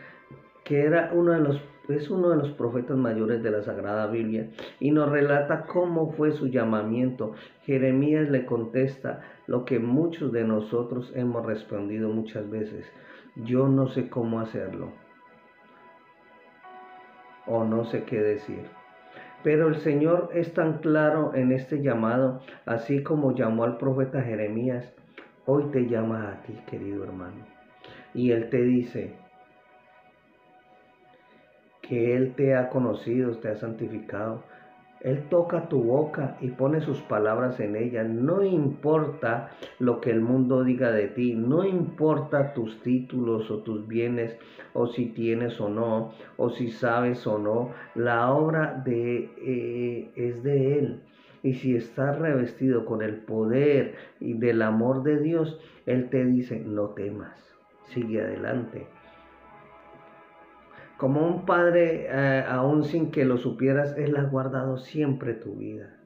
que 0.65 0.83
era 0.83 1.11
uno 1.13 1.31
de 1.31 1.39
los, 1.39 1.61
es 1.87 2.09
uno 2.09 2.29
de 2.29 2.35
los 2.35 2.51
profetas 2.51 2.97
mayores 2.97 3.41
de 3.41 3.51
la 3.51 3.63
Sagrada 3.63 4.07
Biblia, 4.07 4.49
y 4.81 4.91
nos 4.91 5.09
relata 5.09 5.63
cómo 5.65 6.11
fue 6.11 6.33
su 6.33 6.47
llamamiento. 6.47 7.35
Jeremías 7.61 8.29
le 8.29 8.45
contesta 8.45 9.21
lo 9.47 9.63
que 9.63 9.79
muchos 9.79 10.33
de 10.33 10.43
nosotros 10.43 11.13
hemos 11.15 11.45
respondido 11.45 12.09
muchas 12.09 12.49
veces. 12.49 12.85
Yo 13.37 13.69
no 13.69 13.87
sé 13.87 14.09
cómo 14.09 14.41
hacerlo. 14.41 14.91
O 17.47 17.63
no 17.63 17.85
sé 17.85 18.03
qué 18.03 18.21
decir. 18.21 18.63
Pero 19.41 19.69
el 19.69 19.77
Señor 19.77 20.31
es 20.33 20.53
tan 20.53 20.79
claro 20.79 21.33
en 21.33 21.53
este 21.53 21.81
llamado, 21.81 22.41
así 22.65 23.03
como 23.03 23.35
llamó 23.35 23.63
al 23.63 23.77
profeta 23.77 24.21
Jeremías 24.21 24.93
hoy 25.45 25.65
te 25.71 25.87
llama 25.87 26.29
a 26.29 26.43
ti, 26.43 26.53
querido 26.69 27.03
hermano. 27.03 27.45
Y 28.13 28.31
Él 28.31 28.49
te 28.49 28.61
dice 28.61 29.15
que 31.81 32.15
Él 32.15 32.33
te 32.35 32.55
ha 32.55 32.69
conocido, 32.69 33.37
te 33.37 33.49
ha 33.49 33.55
santificado. 33.55 34.43
Él 35.01 35.27
toca 35.29 35.67
tu 35.67 35.83
boca 35.83 36.37
y 36.39 36.47
pone 36.51 36.79
sus 36.79 37.01
palabras 37.01 37.59
en 37.59 37.75
ella. 37.75 38.03
No 38.03 38.41
importa 38.41 39.51
lo 39.79 39.99
que 39.99 40.11
el 40.11 40.21
mundo 40.21 40.63
diga 40.63 40.91
de 40.91 41.09
ti, 41.09 41.33
no 41.35 41.65
importa 41.65 42.53
tus 42.53 42.81
títulos 42.81 43.51
o 43.51 43.59
tus 43.63 43.85
bienes, 43.85 44.37
o 44.71 44.87
si 44.87 45.07
tienes 45.07 45.59
o 45.59 45.67
no, 45.67 46.13
o 46.37 46.49
si 46.51 46.69
sabes 46.71 47.27
o 47.27 47.37
no, 47.37 47.71
la 47.95 48.31
obra 48.31 48.81
de, 48.85 49.29
eh, 49.41 50.11
es 50.15 50.41
de 50.41 50.79
Él. 50.79 51.01
Y 51.43 51.55
si 51.55 51.75
estás 51.75 52.17
revestido 52.17 52.85
con 52.85 53.01
el 53.01 53.17
poder 53.17 53.95
y 54.21 54.33
del 54.33 54.61
amor 54.61 55.03
de 55.03 55.19
Dios, 55.19 55.59
Él 55.85 56.09
te 56.09 56.25
dice, 56.25 56.59
no 56.59 56.89
temas, 56.89 57.37
sigue 57.83 58.21
adelante. 58.21 58.87
Como 60.97 61.27
un 61.27 61.45
padre, 61.45 62.07
eh, 62.09 62.45
aún 62.47 62.85
sin 62.85 63.11
que 63.11 63.25
lo 63.25 63.37
supieras, 63.37 63.97
Él 63.97 64.15
ha 64.15 64.23
guardado 64.23 64.77
siempre 64.77 65.33
tu 65.33 65.55
vida. 65.55 65.97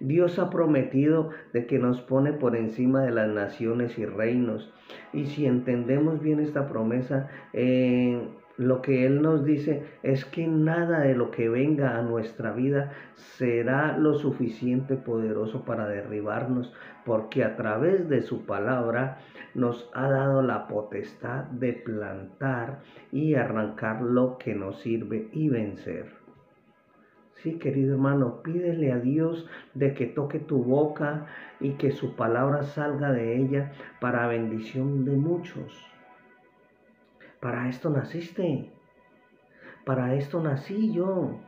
Dios 0.00 0.40
ha 0.40 0.50
prometido 0.50 1.30
de 1.52 1.66
que 1.66 1.78
nos 1.78 2.00
pone 2.00 2.32
por 2.32 2.56
encima 2.56 3.02
de 3.02 3.12
las 3.12 3.28
naciones 3.28 3.96
y 3.98 4.04
reinos. 4.04 4.72
Y 5.12 5.26
si 5.26 5.46
entendemos 5.46 6.20
bien 6.20 6.40
esta 6.40 6.66
promesa, 6.66 7.28
eh, 7.52 8.20
lo 8.60 8.82
que 8.82 9.06
Él 9.06 9.22
nos 9.22 9.42
dice 9.42 9.84
es 10.02 10.26
que 10.26 10.46
nada 10.46 11.00
de 11.00 11.14
lo 11.14 11.30
que 11.30 11.48
venga 11.48 11.96
a 11.96 12.02
nuestra 12.02 12.52
vida 12.52 12.92
será 13.14 13.96
lo 13.96 14.12
suficiente 14.12 14.96
poderoso 14.96 15.64
para 15.64 15.88
derribarnos, 15.88 16.70
porque 17.06 17.42
a 17.42 17.56
través 17.56 18.10
de 18.10 18.20
su 18.20 18.44
palabra 18.44 19.16
nos 19.54 19.90
ha 19.94 20.10
dado 20.10 20.42
la 20.42 20.68
potestad 20.68 21.44
de 21.44 21.72
plantar 21.72 22.80
y 23.10 23.34
arrancar 23.34 24.02
lo 24.02 24.36
que 24.36 24.54
nos 24.54 24.78
sirve 24.80 25.30
y 25.32 25.48
vencer. 25.48 26.12
Sí, 27.36 27.54
querido 27.54 27.94
hermano, 27.94 28.42
pídele 28.42 28.92
a 28.92 28.98
Dios 28.98 29.48
de 29.72 29.94
que 29.94 30.04
toque 30.04 30.38
tu 30.38 30.62
boca 30.62 31.24
y 31.60 31.78
que 31.78 31.92
su 31.92 32.14
palabra 32.14 32.64
salga 32.64 33.10
de 33.10 33.38
ella 33.38 33.72
para 34.02 34.26
bendición 34.26 35.06
de 35.06 35.16
muchos. 35.16 35.90
Para 37.40 37.68
esto 37.68 37.88
naciste. 37.88 38.70
Para 39.86 40.14
esto 40.14 40.42
nací 40.42 40.92
yo. 40.92 41.40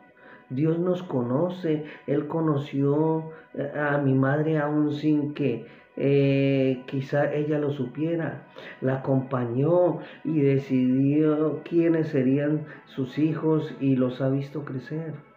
Dios 0.48 0.78
nos 0.78 1.02
conoce. 1.02 1.84
Él 2.06 2.28
conoció 2.28 3.30
eh, 3.54 3.72
a 3.78 3.98
mi 3.98 4.14
madre 4.14 4.58
aún 4.58 4.92
sin 4.92 5.34
que 5.34 5.66
eh, 5.96 6.82
quizá 6.86 7.32
ella 7.34 7.58
lo 7.58 7.70
supiera. 7.70 8.46
La 8.80 8.96
acompañó 8.96 9.98
y 10.24 10.40
decidió 10.40 11.62
quiénes 11.62 12.08
serían 12.08 12.66
sus 12.86 13.18
hijos 13.18 13.74
y 13.80 13.96
los 13.96 14.20
ha 14.22 14.30
visto 14.30 14.64
crecer. 14.64 15.31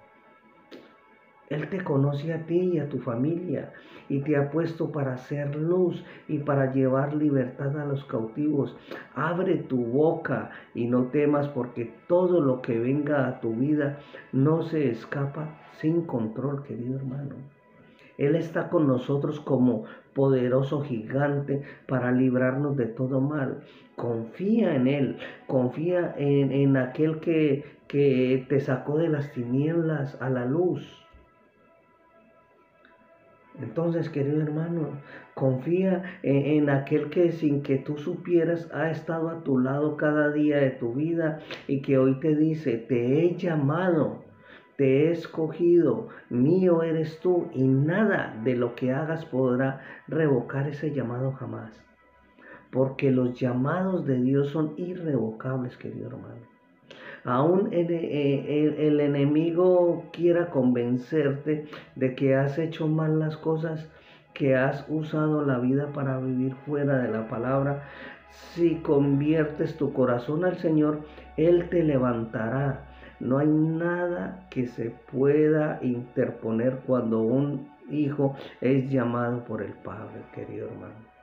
Él 1.50 1.70
te 1.70 1.84
conoce 1.84 2.34
a 2.34 2.46
ti 2.46 2.72
y 2.74 2.80
a 2.80 2.90
tu 2.90 3.00
familia 3.00 3.72
y 4.10 4.22
te 4.22 4.36
ha 4.36 4.50
puesto 4.50 4.92
para 4.92 5.14
hacer 5.14 5.56
luz 5.56 6.04
y 6.28 6.40
para 6.40 6.74
llevar 6.74 7.14
libertad 7.14 7.80
a 7.80 7.86
los 7.86 8.04
cautivos. 8.06 8.76
Abre 9.14 9.58
tu 9.58 9.86
boca 9.86 10.50
y 10.74 10.88
no 10.88 11.06
temas 11.06 11.48
porque 11.50 11.94
todo 12.08 12.42
lo 12.42 12.62
que 12.62 12.80
venga 12.80 13.28
a 13.28 13.40
tu 13.42 13.54
vida 13.54 14.00
no 14.32 14.64
se 14.64 14.90
escapa 14.90 15.60
sin 15.74 16.04
control, 16.04 16.64
querido 16.64 16.96
hermano. 16.98 17.36
Él 18.18 18.36
está 18.36 18.70
con 18.70 18.88
nosotros 18.88 19.40
como 19.40 19.84
poderoso 20.14 20.82
gigante 20.82 21.64
para 21.88 22.12
librarnos 22.12 22.78
de 22.78 22.86
todo 22.86 23.20
mal. 23.20 23.60
Confía 23.98 24.76
en 24.76 24.88
Él, 24.88 25.18
confía 25.48 26.16
en, 26.18 26.78
aquel 26.78 27.20
que, 27.20 27.66
que 27.88 28.46
te 28.48 28.62
sacó 28.62 28.98
de 28.98 29.10
las 29.10 29.32
tinieblas 29.34 30.20
a 30.22 30.30
la 30.30 30.46
luz 30.46 31.05
entonces, 33.62 34.10
querido 34.10 34.42
hermano, 34.42 34.90
confía 35.34 36.20
en, 36.24 36.70
aquel 36.70 37.10
que 37.10 37.32
sin 37.32 37.62
que 37.64 37.78
tú 37.78 37.98
supieras 37.98 38.70
ha 38.74 38.90
estado 38.90 39.30
a 39.30 39.44
tu 39.44 39.60
lado 39.60 39.96
cada 39.96 40.32
día 40.32 40.58
de 40.58 40.72
tu 40.72 40.94
vida 40.94 41.40
y 41.68 41.82
que 41.82 41.98
hoy 41.98 42.20
te 42.20 42.36
dice, 42.36 42.78
te 42.78 43.24
he 43.24 43.36
llamado, 43.36 44.24
te 44.78 45.08
he 45.08 45.12
escogido, 45.12 46.10
mío 46.30 46.84
eres 46.84 47.20
tú 47.20 47.48
y 47.54 47.64
nada 47.68 48.40
de 48.44 48.56
lo 48.56 48.76
que 48.76 48.92
hagas 48.92 49.26
podrá 49.26 49.82
revocar 50.08 50.68
ese 50.68 50.92
llamado 50.92 51.32
jamás. 51.32 51.82
Porque 52.72 53.10
los 53.10 53.40
llamados 53.40 54.06
de 54.06 54.22
Dios 54.22 54.50
son 54.50 54.74
irrevocables, 54.76 55.78
querido 55.78 56.08
hermano 56.08 56.55
aún 57.26 57.70
eh, 57.72 58.76
el, 58.78 59.00
enemigo 59.00 60.06
quiera 60.14 60.50
convencerte 60.50 61.66
de 61.96 62.16
que 62.16 62.36
has 62.36 62.58
hecho 62.58 62.88
mal 62.88 63.20
las 63.20 63.36
cosas, 63.36 63.90
que 64.34 64.56
has 64.56 64.86
usado 64.90 65.44
la 65.44 65.58
vida 65.58 65.88
para 65.88 66.20
vivir 66.20 66.54
fuera 66.66 67.00
de 67.00 67.12
la 67.12 67.28
palabra, 67.28 67.84
si 68.30 68.76
conviertes 68.76 69.76
tu 69.76 69.92
corazón 69.94 70.46
al 70.46 70.58
Señor, 70.58 71.02
Él 71.36 71.68
te 71.70 71.84
levantará. 71.84 72.86
No 73.20 73.40
hay 73.40 73.48
nada 73.48 74.46
que 74.50 74.68
se 74.68 74.92
pueda 75.12 75.80
interponer 75.82 76.82
cuando 76.86 77.22
un 77.22 77.70
hijo 77.90 78.36
es 78.62 78.90
llamado 78.90 79.46
por 79.46 79.62
el 79.62 79.74
Padre, 79.74 80.22
querido 80.34 80.68
hermano. 80.68 81.15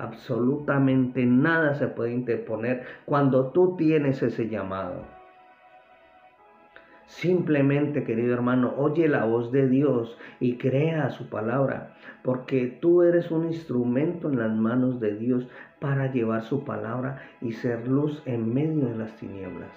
Absolutamente 0.00 1.26
nada 1.26 1.74
se 1.74 1.86
puede 1.86 2.14
interponer 2.14 2.84
cuando 3.04 3.50
tú 3.50 3.76
tienes 3.76 4.22
ese 4.22 4.48
llamado. 4.48 5.04
Simplemente, 7.04 8.04
querido 8.04 8.32
hermano, 8.32 8.72
oye 8.78 9.08
la 9.08 9.26
voz 9.26 9.52
de 9.52 9.68
Dios 9.68 10.16
y 10.38 10.56
crea 10.56 11.10
su 11.10 11.28
palabra, 11.28 11.96
porque 12.22 12.78
tú 12.80 13.02
eres 13.02 13.30
un 13.30 13.48
instrumento 13.48 14.30
en 14.30 14.38
las 14.38 14.56
manos 14.56 15.00
de 15.00 15.18
Dios 15.18 15.46
para 15.80 16.10
llevar 16.10 16.44
su 16.44 16.64
palabra 16.64 17.20
y 17.42 17.52
ser 17.52 17.86
luz 17.86 18.22
en 18.24 18.54
medio 18.54 18.86
de 18.86 18.96
las 18.96 19.14
tinieblas. 19.16 19.70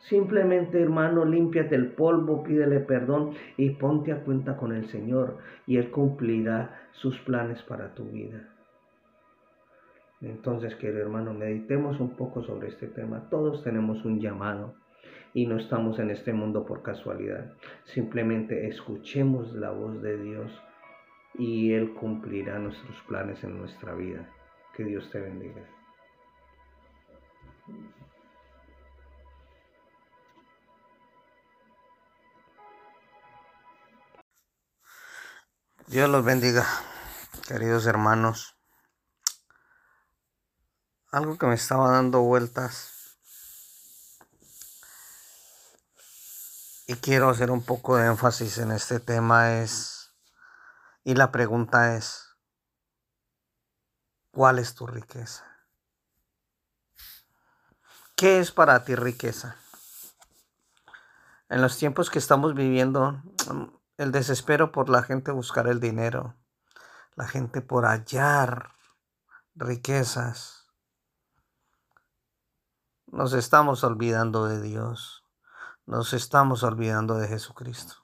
Simplemente, 0.00 0.82
hermano, 0.82 1.24
límpiate 1.24 1.76
el 1.76 1.92
polvo, 1.92 2.42
pídele 2.42 2.80
perdón 2.80 3.34
y 3.56 3.70
ponte 3.70 4.10
a 4.10 4.24
cuenta 4.24 4.56
con 4.56 4.72
el 4.72 4.86
Señor 4.86 5.38
y 5.68 5.76
Él 5.76 5.92
cumplirá 5.92 6.80
sus 6.90 7.20
planes 7.20 7.62
para 7.62 7.94
tu 7.94 8.06
vida. 8.06 8.51
Entonces, 10.22 10.76
querido 10.76 11.00
hermano, 11.00 11.34
meditemos 11.34 11.98
un 11.98 12.16
poco 12.16 12.44
sobre 12.44 12.68
este 12.68 12.86
tema. 12.86 13.28
Todos 13.28 13.64
tenemos 13.64 14.04
un 14.04 14.20
llamado 14.20 14.76
y 15.34 15.46
no 15.46 15.56
estamos 15.56 15.98
en 15.98 16.10
este 16.10 16.32
mundo 16.32 16.64
por 16.64 16.82
casualidad. 16.82 17.52
Simplemente 17.84 18.68
escuchemos 18.68 19.52
la 19.52 19.70
voz 19.70 20.00
de 20.00 20.16
Dios 20.18 20.52
y 21.34 21.72
Él 21.72 21.94
cumplirá 21.94 22.58
nuestros 22.60 22.96
planes 23.08 23.42
en 23.42 23.58
nuestra 23.58 23.94
vida. 23.94 24.28
Que 24.76 24.84
Dios 24.84 25.10
te 25.10 25.20
bendiga. 25.20 25.62
Dios 35.88 36.08
los 36.08 36.24
bendiga, 36.24 36.64
queridos 37.48 37.86
hermanos. 37.86 38.61
Algo 41.12 41.36
que 41.36 41.44
me 41.44 41.56
estaba 41.56 41.90
dando 41.90 42.22
vueltas 42.22 43.18
y 46.86 46.94
quiero 46.94 47.28
hacer 47.28 47.50
un 47.50 47.62
poco 47.62 47.96
de 47.96 48.06
énfasis 48.06 48.56
en 48.56 48.72
este 48.72 48.98
tema 48.98 49.60
es, 49.60 50.14
y 51.04 51.14
la 51.14 51.30
pregunta 51.30 51.96
es, 51.96 52.34
¿cuál 54.30 54.58
es 54.58 54.74
tu 54.74 54.86
riqueza? 54.86 55.44
¿Qué 58.16 58.38
es 58.38 58.50
para 58.50 58.82
ti 58.82 58.94
riqueza? 58.94 59.56
En 61.50 61.60
los 61.60 61.76
tiempos 61.76 62.08
que 62.08 62.20
estamos 62.20 62.54
viviendo, 62.54 63.22
el 63.98 64.12
desespero 64.12 64.72
por 64.72 64.88
la 64.88 65.02
gente 65.02 65.30
buscar 65.30 65.66
el 65.66 65.78
dinero, 65.78 66.38
la 67.16 67.28
gente 67.28 67.60
por 67.60 67.84
hallar 67.84 68.72
riquezas. 69.54 70.61
Nos 73.12 73.34
estamos 73.34 73.84
olvidando 73.84 74.46
de 74.46 74.62
Dios, 74.62 75.22
nos 75.84 76.14
estamos 76.14 76.62
olvidando 76.62 77.16
de 77.16 77.28
Jesucristo. 77.28 77.96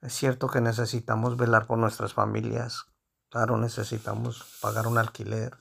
Es 0.00 0.14
cierto 0.14 0.48
que 0.48 0.62
necesitamos 0.62 1.36
velar 1.36 1.66
por 1.66 1.76
nuestras 1.76 2.14
familias, 2.14 2.86
claro, 3.28 3.58
necesitamos 3.58 4.46
pagar 4.62 4.86
un 4.86 4.96
alquiler, 4.96 5.58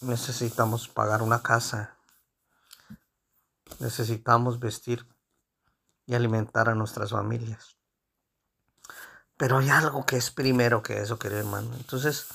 necesitamos 0.00 0.86
pagar 0.86 1.22
una 1.22 1.42
casa, 1.42 1.96
necesitamos 3.80 4.60
vestir 4.60 5.04
y 6.06 6.14
alimentar 6.14 6.68
a 6.68 6.76
nuestras 6.76 7.10
familias. 7.10 7.76
Pero 9.36 9.58
hay 9.58 9.70
algo 9.70 10.06
que 10.06 10.18
es 10.18 10.30
primero 10.30 10.84
que 10.84 11.00
eso, 11.00 11.18
querido 11.18 11.40
hermano. 11.40 11.74
Entonces, 11.74 12.28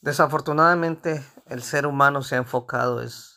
desafortunadamente, 0.00 1.22
el 1.44 1.62
ser 1.62 1.86
humano 1.86 2.22
se 2.22 2.36
ha 2.36 2.38
enfocado 2.38 3.02
es 3.02 3.31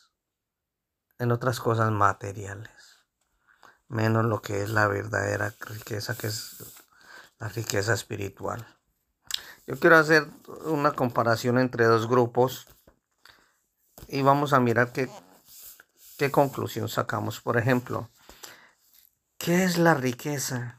en 1.18 1.32
otras 1.32 1.60
cosas 1.60 1.90
materiales, 1.90 3.04
menos 3.88 4.24
lo 4.24 4.42
que 4.42 4.62
es 4.62 4.70
la 4.70 4.86
verdadera 4.86 5.54
riqueza, 5.60 6.16
que 6.16 6.28
es 6.28 6.56
la 7.38 7.48
riqueza 7.48 7.94
espiritual. 7.94 8.66
Yo 9.66 9.78
quiero 9.78 9.96
hacer 9.96 10.26
una 10.64 10.92
comparación 10.92 11.58
entre 11.58 11.86
dos 11.86 12.08
grupos 12.08 12.68
y 14.08 14.22
vamos 14.22 14.52
a 14.52 14.60
mirar 14.60 14.92
qué, 14.92 15.10
qué 16.18 16.30
conclusión 16.30 16.88
sacamos. 16.88 17.40
Por 17.40 17.56
ejemplo, 17.56 18.08
¿qué 19.38 19.64
es 19.64 19.78
la 19.78 19.94
riqueza? 19.94 20.78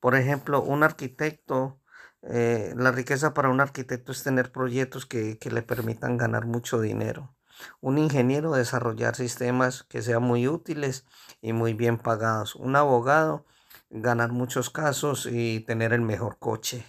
Por 0.00 0.14
ejemplo, 0.14 0.62
un 0.62 0.82
arquitecto, 0.82 1.80
eh, 2.22 2.74
la 2.76 2.92
riqueza 2.92 3.34
para 3.34 3.48
un 3.48 3.60
arquitecto 3.60 4.12
es 4.12 4.22
tener 4.22 4.52
proyectos 4.52 5.06
que, 5.06 5.38
le 5.40 5.62
permitan 5.62 6.16
ganar 6.16 6.46
mucho 6.46 6.80
dinero. 6.80 7.35
Un 7.80 7.98
ingeniero 7.98 8.52
desarrollar 8.52 9.16
sistemas 9.16 9.82
que 9.84 10.02
sean 10.02 10.22
muy 10.22 10.48
útiles 10.48 11.04
y 11.40 11.52
muy 11.52 11.74
bien 11.74 11.98
pagados. 11.98 12.54
Un 12.56 12.76
abogado 12.76 13.44
ganar 13.90 14.32
muchos 14.32 14.70
casos 14.70 15.26
y 15.30 15.60
tener 15.60 15.92
el 15.92 16.02
mejor 16.02 16.38
coche. 16.38 16.86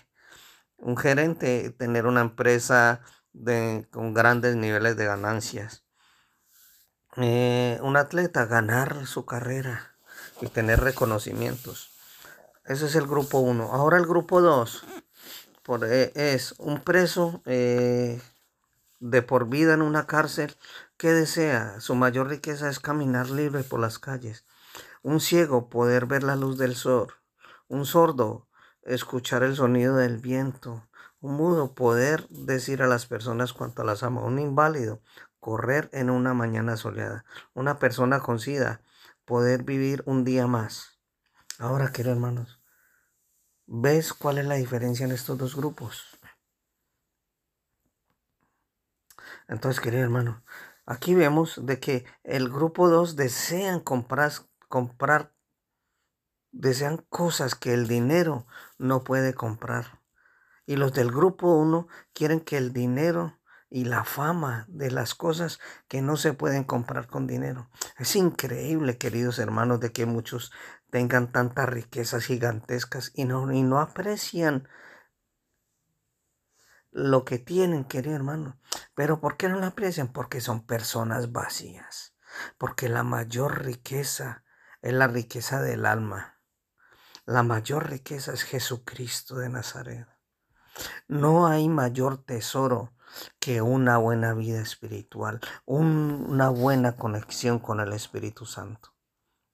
Un 0.77 0.97
gerente 0.97 1.69
tener 1.71 2.05
una 2.05 2.21
empresa 2.21 3.01
con 3.91 4.13
grandes 4.13 4.55
niveles 4.55 4.97
de 4.97 5.05
ganancias. 5.05 5.83
Eh, 7.17 7.79
un 7.81 7.97
atleta 7.97 8.45
ganar 8.45 9.07
su 9.07 9.25
carrera 9.25 9.95
y 10.41 10.47
tener 10.47 10.79
reconocimientos. 10.81 11.91
Ese 12.65 12.85
es 12.85 12.95
el 12.95 13.07
grupo 13.07 13.39
1. 13.39 13.71
Ahora 13.73 13.97
el 13.97 14.05
grupo 14.05 14.41
2 14.41 14.83
eh, 15.83 16.11
es 16.15 16.53
un 16.59 16.81
preso 16.81 17.41
eh, 17.45 18.21
de 18.99 19.21
por 19.21 19.49
vida 19.49 19.73
en 19.73 19.81
una 19.81 20.07
cárcel 20.07 20.55
que 20.97 21.11
desea. 21.11 21.79
Su 21.79 21.95
mayor 21.95 22.27
riqueza 22.27 22.69
es 22.69 22.79
caminar 22.79 23.29
libre 23.29 23.63
por 23.63 23.79
las 23.79 23.99
calles. 23.99 24.45
Un 25.03 25.19
ciego 25.19 25.69
poder 25.69 26.05
ver 26.05 26.23
la 26.23 26.35
luz 26.35 26.57
del 26.57 26.75
sol. 26.75 27.13
Un 27.67 27.85
sordo 27.85 28.47
escuchar 28.83 29.43
el 29.43 29.55
sonido 29.55 29.95
del 29.95 30.17
viento. 30.17 30.87
Un 31.19 31.35
mudo 31.35 31.73
poder 31.73 32.27
decir 32.29 32.81
a 32.81 32.87
las 32.87 33.05
personas 33.05 33.53
cuánto 33.53 33.83
las 33.83 34.03
ama. 34.03 34.21
Un 34.21 34.39
inválido 34.39 35.01
correr 35.39 35.89
en 35.93 36.09
una 36.09 36.33
mañana 36.33 36.77
soleada. 36.77 37.25
Una 37.53 37.79
persona 37.79 38.19
con 38.19 38.39
sida 38.39 38.81
poder 39.25 39.63
vivir 39.63 40.03
un 40.05 40.23
día 40.23 40.47
más. 40.47 40.99
Ahora, 41.59 41.91
quiero 41.91 42.11
hermanos, 42.11 42.59
¿Ves 43.69 44.13
cuál 44.13 44.37
es 44.37 44.45
la 44.45 44.55
diferencia 44.55 45.05
en 45.05 45.11
estos 45.11 45.37
dos 45.37 45.53
grupos? 45.53 46.16
Entonces, 49.47 49.81
querido 49.81 50.03
hermano, 50.03 50.43
aquí 50.85 51.15
vemos 51.15 51.65
de 51.65 51.79
que 51.79 52.05
el 52.23 52.49
grupo 52.49 52.89
2 52.89 53.15
desean 53.15 53.79
comprar, 53.79 54.31
comprar, 54.67 55.33
desean 56.51 57.05
cosas 57.09 57.55
que 57.55 57.73
el 57.73 57.87
dinero 57.87 58.47
no 58.77 59.03
puede 59.03 59.33
comprar. 59.33 60.01
Y 60.65 60.75
los 60.75 60.93
del 60.93 61.11
grupo 61.11 61.53
1 61.55 61.87
quieren 62.13 62.41
que 62.41 62.57
el 62.57 62.73
dinero 62.73 63.39
y 63.69 63.85
la 63.85 64.03
fama 64.03 64.65
de 64.69 64.91
las 64.91 65.13
cosas 65.13 65.59
que 65.87 66.01
no 66.01 66.17
se 66.17 66.33
pueden 66.33 66.63
comprar 66.63 67.07
con 67.07 67.27
dinero. 67.27 67.69
Es 67.97 68.15
increíble, 68.15 68.97
queridos 68.97 69.39
hermanos, 69.39 69.79
de 69.79 69.91
que 69.91 70.05
muchos 70.05 70.51
tengan 70.89 71.31
tantas 71.31 71.67
riquezas 71.67 72.25
gigantescas 72.25 73.11
y 73.13 73.25
no, 73.25 73.51
y 73.51 73.63
no 73.63 73.79
aprecian 73.79 74.67
lo 76.91 77.25
que 77.25 77.39
tienen, 77.39 77.85
querido 77.85 78.15
hermano. 78.15 78.59
Pero 78.95 79.19
¿por 79.19 79.37
qué 79.37 79.49
no 79.49 79.59
lo 79.59 79.65
aprecian? 79.65 80.07
Porque 80.07 80.41
son 80.41 80.65
personas 80.65 81.31
vacías. 81.31 82.15
Porque 82.57 82.89
la 82.89 83.03
mayor 83.03 83.63
riqueza 83.63 84.43
es 84.81 84.93
la 84.93 85.07
riqueza 85.07 85.61
del 85.61 85.85
alma. 85.85 86.39
La 87.25 87.43
mayor 87.43 87.89
riqueza 87.89 88.33
es 88.33 88.43
Jesucristo 88.43 89.35
de 89.35 89.49
Nazaret. 89.49 90.07
No 91.07 91.47
hay 91.47 91.67
mayor 91.67 92.23
tesoro 92.23 92.93
que 93.39 93.61
una 93.61 93.97
buena 93.97 94.33
vida 94.33 94.61
espiritual, 94.61 95.39
una 95.65 96.49
buena 96.49 96.95
conexión 96.95 97.59
con 97.59 97.79
el 97.79 97.93
Espíritu 97.93 98.45
Santo. 98.45 98.93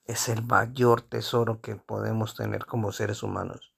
Es 0.05 0.27
el 0.29 0.43
mayor 0.43 1.01
tesoro 1.01 1.61
que 1.61 1.75
podemos 1.75 2.35
tener 2.35 2.65
como 2.65 2.91
seres 2.91 3.23
humanos. 3.23 3.72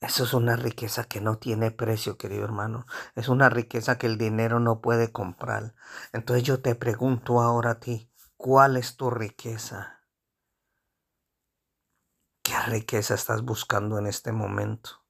Eso 0.00 0.24
es 0.24 0.32
una 0.32 0.56
riqueza 0.56 1.04
que 1.04 1.20
no 1.20 1.36
tiene 1.36 1.70
precio, 1.70 2.16
querido 2.16 2.44
hermano. 2.44 2.86
Es 3.14 3.28
una 3.28 3.50
riqueza 3.50 3.98
que 3.98 4.06
el 4.06 4.16
dinero 4.16 4.58
no 4.58 4.80
puede 4.80 5.12
comprar. 5.12 5.74
Entonces 6.14 6.42
yo 6.42 6.62
te 6.62 6.74
pregunto 6.74 7.42
ahora 7.42 7.72
a 7.72 7.80
ti, 7.80 8.10
¿cuál 8.38 8.78
es 8.78 8.96
tu 8.96 9.10
riqueza? 9.10 10.00
¿Qué 12.42 12.58
riqueza 12.66 13.14
estás 13.14 13.42
buscando 13.42 13.98
en 13.98 14.06
este 14.06 14.32
momento? 14.32 15.04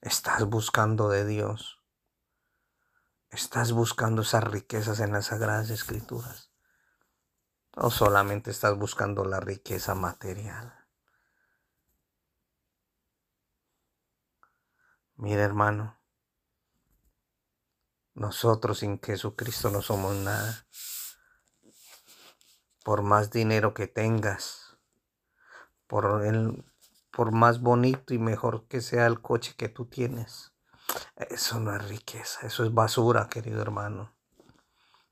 Estás 0.00 0.44
buscando 0.46 1.10
de 1.10 1.24
Dios. 1.24 1.80
Estás 3.28 3.70
buscando 3.70 4.22
esas 4.22 4.42
riquezas 4.42 4.98
en 4.98 5.12
las 5.12 5.26
sagradas 5.26 5.70
escrituras. 5.70 6.50
O 7.76 7.90
solamente 7.90 8.50
estás 8.50 8.76
buscando 8.76 9.24
la 9.24 9.38
riqueza 9.38 9.94
material. 9.94 10.79
Mira 15.20 15.42
hermano, 15.42 15.98
nosotros 18.14 18.78
sin 18.78 18.98
Jesucristo 19.02 19.68
no 19.68 19.82
somos 19.82 20.16
nada. 20.16 20.64
Por 22.82 23.02
más 23.02 23.30
dinero 23.30 23.74
que 23.74 23.86
tengas, 23.86 24.78
por, 25.86 26.24
el, 26.24 26.64
por 27.12 27.32
más 27.32 27.60
bonito 27.60 28.14
y 28.14 28.18
mejor 28.18 28.66
que 28.66 28.80
sea 28.80 29.06
el 29.06 29.20
coche 29.20 29.52
que 29.58 29.68
tú 29.68 29.84
tienes, 29.84 30.54
eso 31.16 31.60
no 31.60 31.76
es 31.76 31.86
riqueza, 31.86 32.46
eso 32.46 32.64
es 32.64 32.72
basura, 32.72 33.28
querido 33.28 33.60
hermano. 33.60 34.14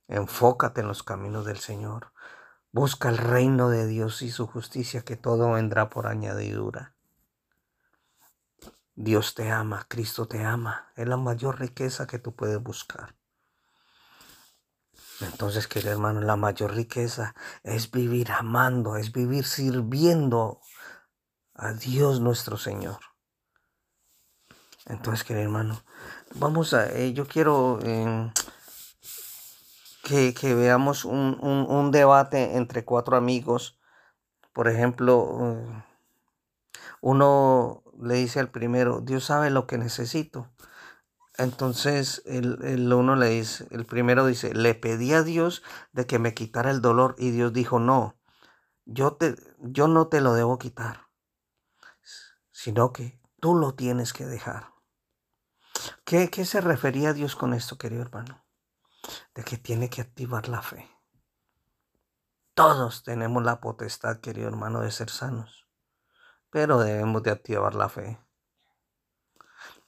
Enfócate 0.07 0.81
en 0.81 0.89
los 0.89 1.03
caminos 1.03 1.45
del 1.45 1.59
Señor. 1.59 2.15
Busca 2.73 3.11
el 3.11 3.19
reino 3.19 3.69
de 3.69 3.87
Dios 3.87 4.23
y 4.23 4.31
su 4.31 4.47
justicia, 4.47 5.03
que 5.03 5.17
todo 5.17 5.53
vendrá 5.53 5.91
por 5.91 6.07
añadidura. 6.07 6.98
Dios 9.01 9.37
te 9.37 9.49
ama, 9.49 9.87
Cristo 9.89 10.27
te 10.27 10.45
ama. 10.45 10.91
Es 10.97 11.07
la 11.07 11.17
mayor 11.17 11.61
riqueza 11.61 12.09
que 12.09 12.19
tú 12.19 12.35
puedes 12.35 12.61
buscar. 12.61 13.15
Entonces, 15.21 15.69
querido 15.69 15.93
hermano, 15.93 16.21
la 16.21 16.35
mayor 16.35 16.75
riqueza 16.75 17.37
es 17.63 17.93
vivir 17.93 18.33
amando, 18.33 18.97
es 18.97 19.13
vivir 19.13 19.45
sirviendo 19.45 20.61
a 21.55 21.75
Dios 21.75 22.19
nuestro 22.19 22.57
Señor. 22.57 22.99
Entonces, 24.87 25.23
querido 25.25 25.45
hermano, 25.45 25.81
vamos 26.35 26.75
a, 26.75 26.93
eh, 26.93 27.13
yo 27.13 27.29
quiero 27.29 27.79
eh, 27.85 28.33
que, 30.03 30.55
veamos 30.57 31.05
un, 31.05 31.39
un, 31.41 31.91
debate 31.93 32.57
entre 32.57 32.85
cuatro 32.85 33.17
amigos. 33.17 33.79
Por 34.53 34.67
ejemplo, 34.67 35.39
eh, 35.41 35.85
uno 37.01 37.85
le 38.01 38.15
dice 38.15 38.41
al 38.41 38.51
primero, 38.51 39.01
Dios 39.01 39.25
sabe 39.25 39.51
lo 39.51 39.67
que 39.67 39.79
necesito. 39.79 40.51
Entonces 41.37 42.23
el, 42.27 42.93
uno 42.93 43.15
le 43.15 43.29
dice, 43.29 43.69
el 43.71 43.87
primero 43.87 44.27
dice, 44.27 44.55
le 44.55 44.75
pedí 44.75 45.13
a 45.13 45.23
Dios 45.23 45.63
de 45.93 46.07
que 46.07 46.19
me 46.19 46.35
quitara 46.35 46.71
el 46.71 46.81
dolor 46.81 47.15
y 47.19 47.31
Dios 47.31 47.53
dijo, 47.53 47.79
no, 47.79 48.19
yo, 48.85 49.15
te, 49.15 49.37
yo 49.59 49.87
no 49.87 50.09
te 50.09 50.21
lo 50.21 50.35
debo 50.35 50.59
quitar, 50.59 51.07
sino 52.51 52.93
que 52.93 53.21
tú 53.41 53.55
lo 53.55 53.75
tienes 53.75 54.13
que 54.13 54.27
dejar. 54.27 54.73
¿Qué, 56.05 56.29
¿Qué 56.29 56.45
se 56.45 56.61
refería 56.61 57.13
Dios 57.13 57.37
con 57.37 57.55
esto, 57.55 57.79
querido 57.79 58.03
hermano? 58.03 58.45
De 59.35 59.45
que 59.45 59.59
tiene 59.59 59.89
que 59.89 60.01
activar 60.01 60.49
la 60.49 60.61
fe. 60.61 60.91
Todos 62.55 63.05
tenemos 63.05 63.45
la 63.45 63.61
potestad, 63.61 64.19
querido 64.19 64.49
hermano, 64.49 64.81
de 64.81 64.91
ser 64.91 65.09
sanos 65.09 65.68
pero 66.51 66.79
debemos 66.81 67.23
de 67.23 67.31
activar 67.31 67.75
la 67.75 67.89
fe. 67.89 68.19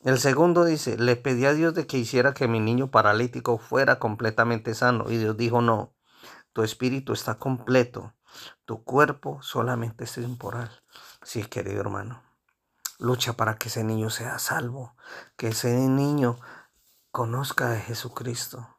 El 0.03 0.19
segundo 0.19 0.65
dice, 0.65 0.97
le 0.97 1.17
pedí 1.17 1.45
a 1.45 1.53
Dios 1.53 1.75
de 1.75 1.87
que 1.87 1.99
hiciera 1.99 2.33
que 2.33 2.49
mi 2.49 2.59
niño 2.59 2.91
paralítico 2.91 3.59
fuera 3.59 3.99
completamente 3.99 4.75
sano. 4.75 5.11
Y 5.11 5.19
Dios 5.19 5.37
dijo, 5.37 5.61
no, 5.61 5.95
tu 6.55 6.63
espíritu 6.63 7.13
está 7.13 7.39
completo, 7.39 8.15
tu 8.65 8.83
cuerpo 8.83 9.43
solamente 9.43 10.05
es 10.05 10.15
temporal. 10.15 10.83
Sí, 11.23 11.45
querido 11.45 11.81
hermano, 11.81 12.23
lucha 12.99 13.35
para 13.35 13.57
que 13.57 13.69
ese 13.69 13.85
niño 13.85 14.09
sea 14.09 14.39
salvo, 14.39 14.97
que 15.37 15.49
ese 15.49 15.71
niño 15.75 16.41
conozca 17.11 17.71
de 17.71 17.81
Jesucristo, 17.81 18.79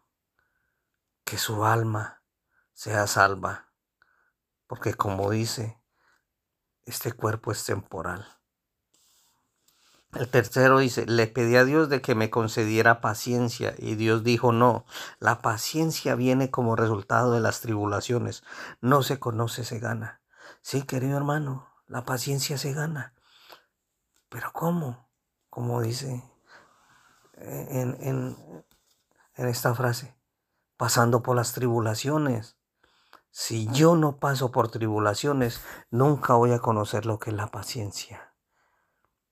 que 1.23 1.37
su 1.37 1.65
alma 1.65 2.23
sea 2.73 3.05
salva. 3.05 3.71
Porque 4.65 4.95
como 4.95 5.29
dice 5.29 5.80
este 6.85 7.13
cuerpo 7.13 7.51
es 7.51 7.63
temporal. 7.63 8.25
El 10.13 10.27
tercero 10.27 10.79
dice, 10.79 11.05
le 11.05 11.27
pedí 11.27 11.55
a 11.55 11.63
Dios 11.63 11.87
de 11.87 12.01
que 12.01 12.15
me 12.15 12.29
concediera 12.29 12.99
paciencia 12.99 13.73
y 13.77 13.95
Dios 13.95 14.23
dijo, 14.25 14.51
no, 14.51 14.85
la 15.19 15.41
paciencia 15.41 16.15
viene 16.15 16.51
como 16.51 16.75
resultado 16.75 17.31
de 17.31 17.39
las 17.39 17.61
tribulaciones, 17.61 18.43
no 18.81 19.03
se 19.03 19.19
conoce, 19.19 19.63
se 19.63 19.79
gana. 19.79 20.21
Sí, 20.61 20.83
querido 20.83 21.15
hermano, 21.15 21.69
la 21.87 22.03
paciencia 22.03 22.57
se 22.57 22.73
gana. 22.73 23.13
Pero 24.27 24.51
¿cómo? 24.51 25.09
Como 25.49 25.81
dice 25.81 26.23
en, 27.35 27.97
en, 28.01 28.65
en 29.35 29.47
esta 29.47 29.73
frase, 29.73 30.15
pasando 30.77 31.23
por 31.23 31.35
las 31.35 31.53
tribulaciones. 31.53 32.57
Si 33.31 33.67
yo 33.71 33.95
no 33.95 34.19
paso 34.19 34.51
por 34.51 34.69
tribulaciones, 34.69 35.61
nunca 35.89 36.33
voy 36.33 36.51
a 36.51 36.59
conocer 36.59 37.05
lo 37.05 37.17
que 37.17 37.29
es 37.29 37.35
la 37.35 37.47
paciencia. 37.47 38.35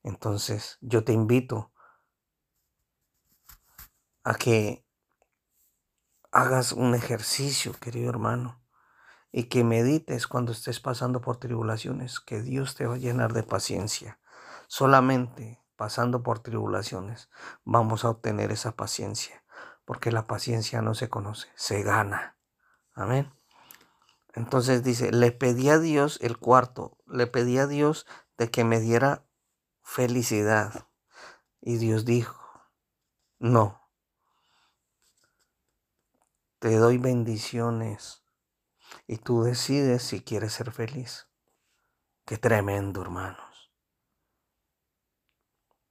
Entonces, 0.03 0.77
yo 0.79 1.03
te 1.03 1.12
invito 1.12 1.73
a 4.23 4.35
que 4.35 4.85
hagas 6.31 6.71
un 6.71 6.95
ejercicio, 6.95 7.73
querido 7.73 8.09
hermano, 8.09 8.63
y 9.31 9.43
que 9.43 9.63
medites 9.63 10.27
cuando 10.27 10.53
estés 10.53 10.79
pasando 10.79 11.21
por 11.21 11.38
tribulaciones, 11.38 12.19
que 12.19 12.41
Dios 12.41 12.75
te 12.75 12.85
va 12.85 12.95
a 12.95 12.99
llenar 12.99 13.33
de 13.33 13.43
paciencia. 13.43 14.19
Solamente 14.67 15.62
pasando 15.75 16.23
por 16.23 16.39
tribulaciones 16.39 17.29
vamos 17.63 18.05
a 18.05 18.09
obtener 18.09 18.51
esa 18.51 18.75
paciencia, 18.75 19.43
porque 19.85 20.12
la 20.12 20.25
paciencia 20.25 20.81
no 20.81 20.93
se 20.93 21.09
conoce, 21.09 21.49
se 21.55 21.83
gana. 21.83 22.38
Amén. 22.93 23.38
Entonces 24.34 24.84
dice, 24.84 25.12
le 25.12 25.32
pedí 25.32 25.70
a 25.70 25.80
Dios 25.80 26.20
el 26.22 26.38
cuarto, 26.38 26.98
le 27.08 27.28
pedí 27.28 27.58
a 27.58 27.68
Dios 27.68 28.06
de 28.38 28.52
que 28.52 28.63
me 28.63 28.80
diera 28.80 29.26
felicidad. 29.82 30.88
Y 31.62 31.78
Dios 31.78 32.06
dijo, 32.06 32.39
no, 33.39 33.89
te 36.60 36.76
doy 36.76 36.98
bendiciones 36.98 38.24
y 39.08 39.18
tú 39.18 39.44
decides 39.44 40.04
si 40.04 40.22
quieres 40.22 40.54
ser 40.54 40.72
feliz. 40.72 41.28
Qué 42.26 42.38
tremendo, 42.38 43.02
hermanos. 43.02 43.72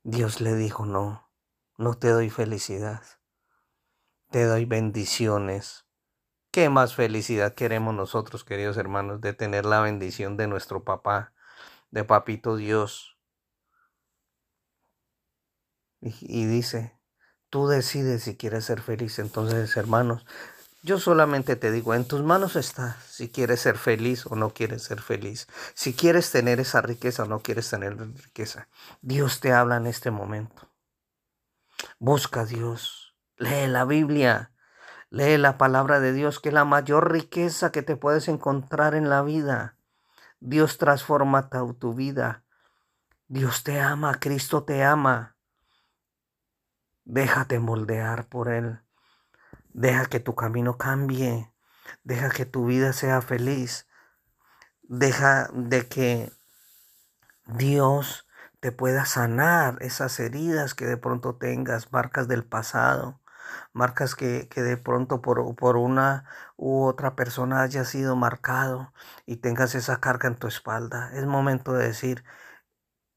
Dios 0.04 0.40
le 0.40 0.54
dijo, 0.54 0.86
no, 0.86 1.28
no 1.76 1.94
te 1.94 2.08
doy 2.08 2.30
felicidad, 2.30 3.02
te 4.30 4.44
doy 4.44 4.64
bendiciones 4.64 5.87
¿Qué 6.58 6.70
más 6.70 6.96
felicidad 6.96 7.54
queremos 7.54 7.94
nosotros, 7.94 8.42
queridos 8.42 8.78
hermanos, 8.78 9.20
de 9.20 9.32
tener 9.32 9.64
la 9.64 9.80
bendición 9.80 10.36
de 10.36 10.48
nuestro 10.48 10.82
papá, 10.82 11.32
de 11.92 12.02
papito 12.02 12.56
Dios? 12.56 13.16
Y, 16.00 16.46
dice, 16.46 16.98
tú 17.48 17.68
decides 17.68 18.24
si 18.24 18.36
quieres 18.36 18.64
ser 18.64 18.80
feliz. 18.82 19.20
Entonces, 19.20 19.76
hermanos, 19.76 20.26
yo 20.82 20.98
solamente 20.98 21.54
te 21.54 21.70
digo, 21.70 21.94
en 21.94 22.04
tus 22.04 22.24
manos 22.24 22.56
está 22.56 23.00
si 23.08 23.28
quieres 23.28 23.60
ser 23.60 23.78
feliz 23.78 24.26
o 24.26 24.34
no 24.34 24.52
quieres 24.52 24.82
ser 24.82 25.00
feliz. 25.00 25.46
Si 25.74 25.94
quieres 25.94 26.32
tener 26.32 26.58
esa 26.58 26.82
riqueza 26.82 27.22
o 27.22 27.26
no 27.26 27.38
quieres 27.38 27.70
tener 27.70 27.96
riqueza. 27.96 28.66
Dios 29.00 29.38
te 29.38 29.52
habla 29.52 29.76
en 29.76 29.86
este 29.86 30.10
momento. 30.10 30.68
Busca 32.00 32.40
a 32.40 32.46
Dios. 32.46 33.14
Lee 33.36 33.68
la 33.68 33.84
Biblia. 33.84 34.50
Lee 35.10 35.38
la 35.38 35.56
palabra 35.56 36.00
de 36.00 36.12
Dios, 36.12 36.38
que 36.38 36.50
es 36.50 36.54
la 36.54 36.66
mayor 36.66 37.10
riqueza 37.10 37.72
que 37.72 37.82
te 37.82 37.96
puedes 37.96 38.28
encontrar 38.28 38.94
en 38.94 39.08
la 39.08 39.22
vida. 39.22 39.76
Dios 40.40 40.76
transforma 40.76 41.48
tu, 41.48 41.94
vida. 41.94 42.44
Dios 43.26 43.64
te 43.64 43.80
ama, 43.80 44.20
Cristo 44.20 44.64
te 44.64 44.84
ama. 44.84 45.36
Déjate 47.04 47.58
moldear 47.58 48.26
por 48.26 48.48
Él. 48.48 48.80
Deja 49.72 50.04
que 50.06 50.20
tu 50.20 50.34
camino 50.34 50.76
cambie. 50.76 51.50
Deja 52.04 52.28
que 52.28 52.44
tu 52.44 52.66
vida 52.66 52.92
sea 52.92 53.22
feliz. 53.22 53.88
Deja 54.82 55.48
de 55.54 55.88
que 55.88 56.32
Dios 57.46 58.26
te 58.60 58.72
pueda 58.72 59.06
sanar 59.06 59.78
esas 59.80 60.20
heridas 60.20 60.74
que 60.74 60.84
de 60.84 60.98
pronto 60.98 61.36
tengas, 61.36 61.92
marcas 61.92 62.28
del 62.28 62.44
pasado 62.44 63.20
marcas 63.72 64.14
que, 64.14 64.48
de 64.54 64.76
pronto 64.76 65.20
por, 65.22 65.54
por, 65.56 65.76
una 65.76 66.24
u 66.56 66.84
otra 66.84 67.14
persona 67.16 67.62
haya 67.62 67.84
sido 67.84 68.16
marcado 68.16 68.92
y 69.26 69.36
tengas 69.36 69.74
esa 69.74 70.00
carga 70.00 70.28
en 70.28 70.36
tu 70.36 70.46
espalda. 70.48 71.10
Es 71.14 71.26
momento 71.26 71.72
de 71.72 71.86
decir, 71.86 72.24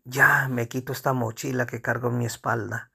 ya 0.03 0.47
me 0.49 0.67
quito 0.67 0.93
esta 0.93 1.13
mochila 1.13 1.65
que 1.65 1.81
cargo 1.81 2.09
en 2.09 2.17
mi 2.17 2.25
espalda. 2.25 2.91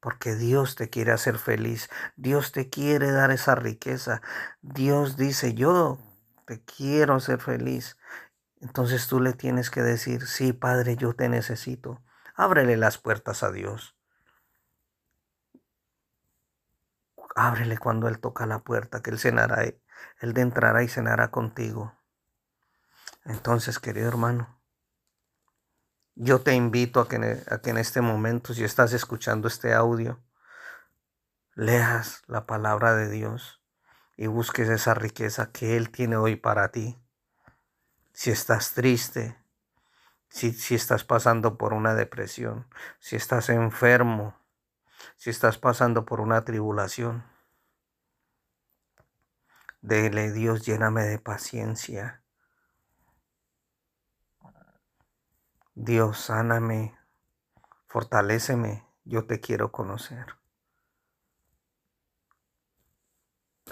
Porque 0.00 0.36
Dios 0.36 0.76
te 0.76 0.90
quiere 0.90 1.12
hacer 1.12 1.38
feliz. 1.38 1.90
Dios 2.16 2.52
te 2.52 2.70
quiere 2.70 3.10
dar 3.10 3.30
esa 3.32 3.54
riqueza. 3.56 4.22
Dios 4.62 5.16
dice, 5.16 5.54
yo 5.54 5.98
te 6.46 6.62
quiero 6.64 7.14
hacer 7.14 7.40
feliz. 7.40 7.96
Entonces 8.60 9.08
tú 9.08 9.20
le 9.20 9.32
tienes 9.32 9.70
que 9.70 9.82
decir, 9.82 10.26
sí, 10.26 10.52
Padre, 10.52 10.96
yo 10.96 11.14
te 11.14 11.28
necesito. 11.28 12.02
Ábrele 12.34 12.76
las 12.76 12.98
puertas 12.98 13.42
a 13.42 13.50
Dios. 13.50 13.97
Ábrele 17.46 17.78
cuando 17.78 18.08
Él 18.08 18.18
toca 18.18 18.46
la 18.46 18.58
puerta, 18.60 19.00
que 19.02 19.10
Él 19.10 19.18
cenará, 19.18 19.62
Él 19.64 20.38
entrará 20.38 20.82
y 20.82 20.88
cenará 20.88 21.30
contigo. 21.30 21.94
Entonces, 23.24 23.78
querido 23.78 24.08
hermano, 24.08 24.60
Yo 26.14 26.40
te 26.40 26.54
invito 26.54 27.00
a 27.00 27.08
que, 27.08 27.16
a 27.48 27.58
que 27.60 27.70
en 27.70 27.78
este 27.78 28.00
momento, 28.00 28.52
si 28.52 28.64
estás 28.64 28.92
escuchando 28.92 29.46
este 29.46 29.72
audio, 29.72 30.20
leas 31.54 32.22
la 32.26 32.46
palabra 32.46 32.94
de 32.94 33.08
Dios 33.08 33.62
y 34.16 34.26
busques 34.26 34.68
esa 34.68 34.94
riqueza 34.94 35.52
que 35.52 35.76
Él 35.76 35.90
tiene 35.90 36.16
hoy 36.16 36.36
para 36.36 36.72
ti. 36.72 37.00
Si 38.12 38.30
estás 38.32 38.72
triste, 38.74 39.36
si, 40.28 40.52
si 40.52 40.74
estás 40.74 41.04
pasando 41.04 41.56
por 41.56 41.72
una 41.72 41.94
depresión, 41.94 42.66
si 42.98 43.16
estás 43.16 43.48
enfermo, 43.48 44.34
si 45.16 45.30
estás 45.30 45.58
pasando 45.58 46.04
por 46.04 46.20
una 46.20 46.44
tribulación, 46.44 47.24
dele 49.80 50.32
Dios, 50.32 50.64
lléname 50.64 51.04
de 51.04 51.18
paciencia. 51.18 52.22
Dios, 55.74 56.18
sáname, 56.18 56.98
fortaléceme, 57.86 58.84
yo 59.04 59.26
te 59.26 59.40
quiero 59.40 59.70
conocer. 59.70 60.38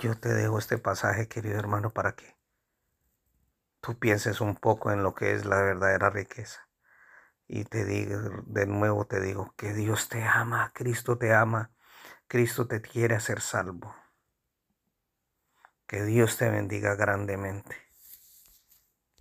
Yo 0.00 0.18
te 0.18 0.28
dejo 0.28 0.58
este 0.58 0.78
pasaje, 0.78 1.26
querido 1.26 1.58
hermano, 1.58 1.90
para 1.90 2.14
que 2.14 2.36
tú 3.80 3.98
pienses 3.98 4.40
un 4.40 4.54
poco 4.54 4.90
en 4.90 5.02
lo 5.02 5.14
que 5.14 5.32
es 5.32 5.46
la 5.46 5.62
verdadera 5.62 6.10
riqueza. 6.10 6.65
Y 7.48 7.64
te 7.64 7.84
digo, 7.84 8.18
de 8.46 8.66
nuevo 8.66 9.06
te 9.06 9.20
digo, 9.20 9.54
que 9.56 9.72
Dios 9.72 10.08
te 10.08 10.24
ama, 10.24 10.72
Cristo 10.74 11.18
te 11.18 11.32
ama, 11.32 11.70
Cristo 12.28 12.66
te 12.66 12.82
quiere 12.82 13.14
hacer 13.14 13.40
salvo. 13.40 13.94
Que 15.86 16.02
Dios 16.04 16.36
te 16.36 16.50
bendiga 16.50 16.96
grandemente. 16.96 17.85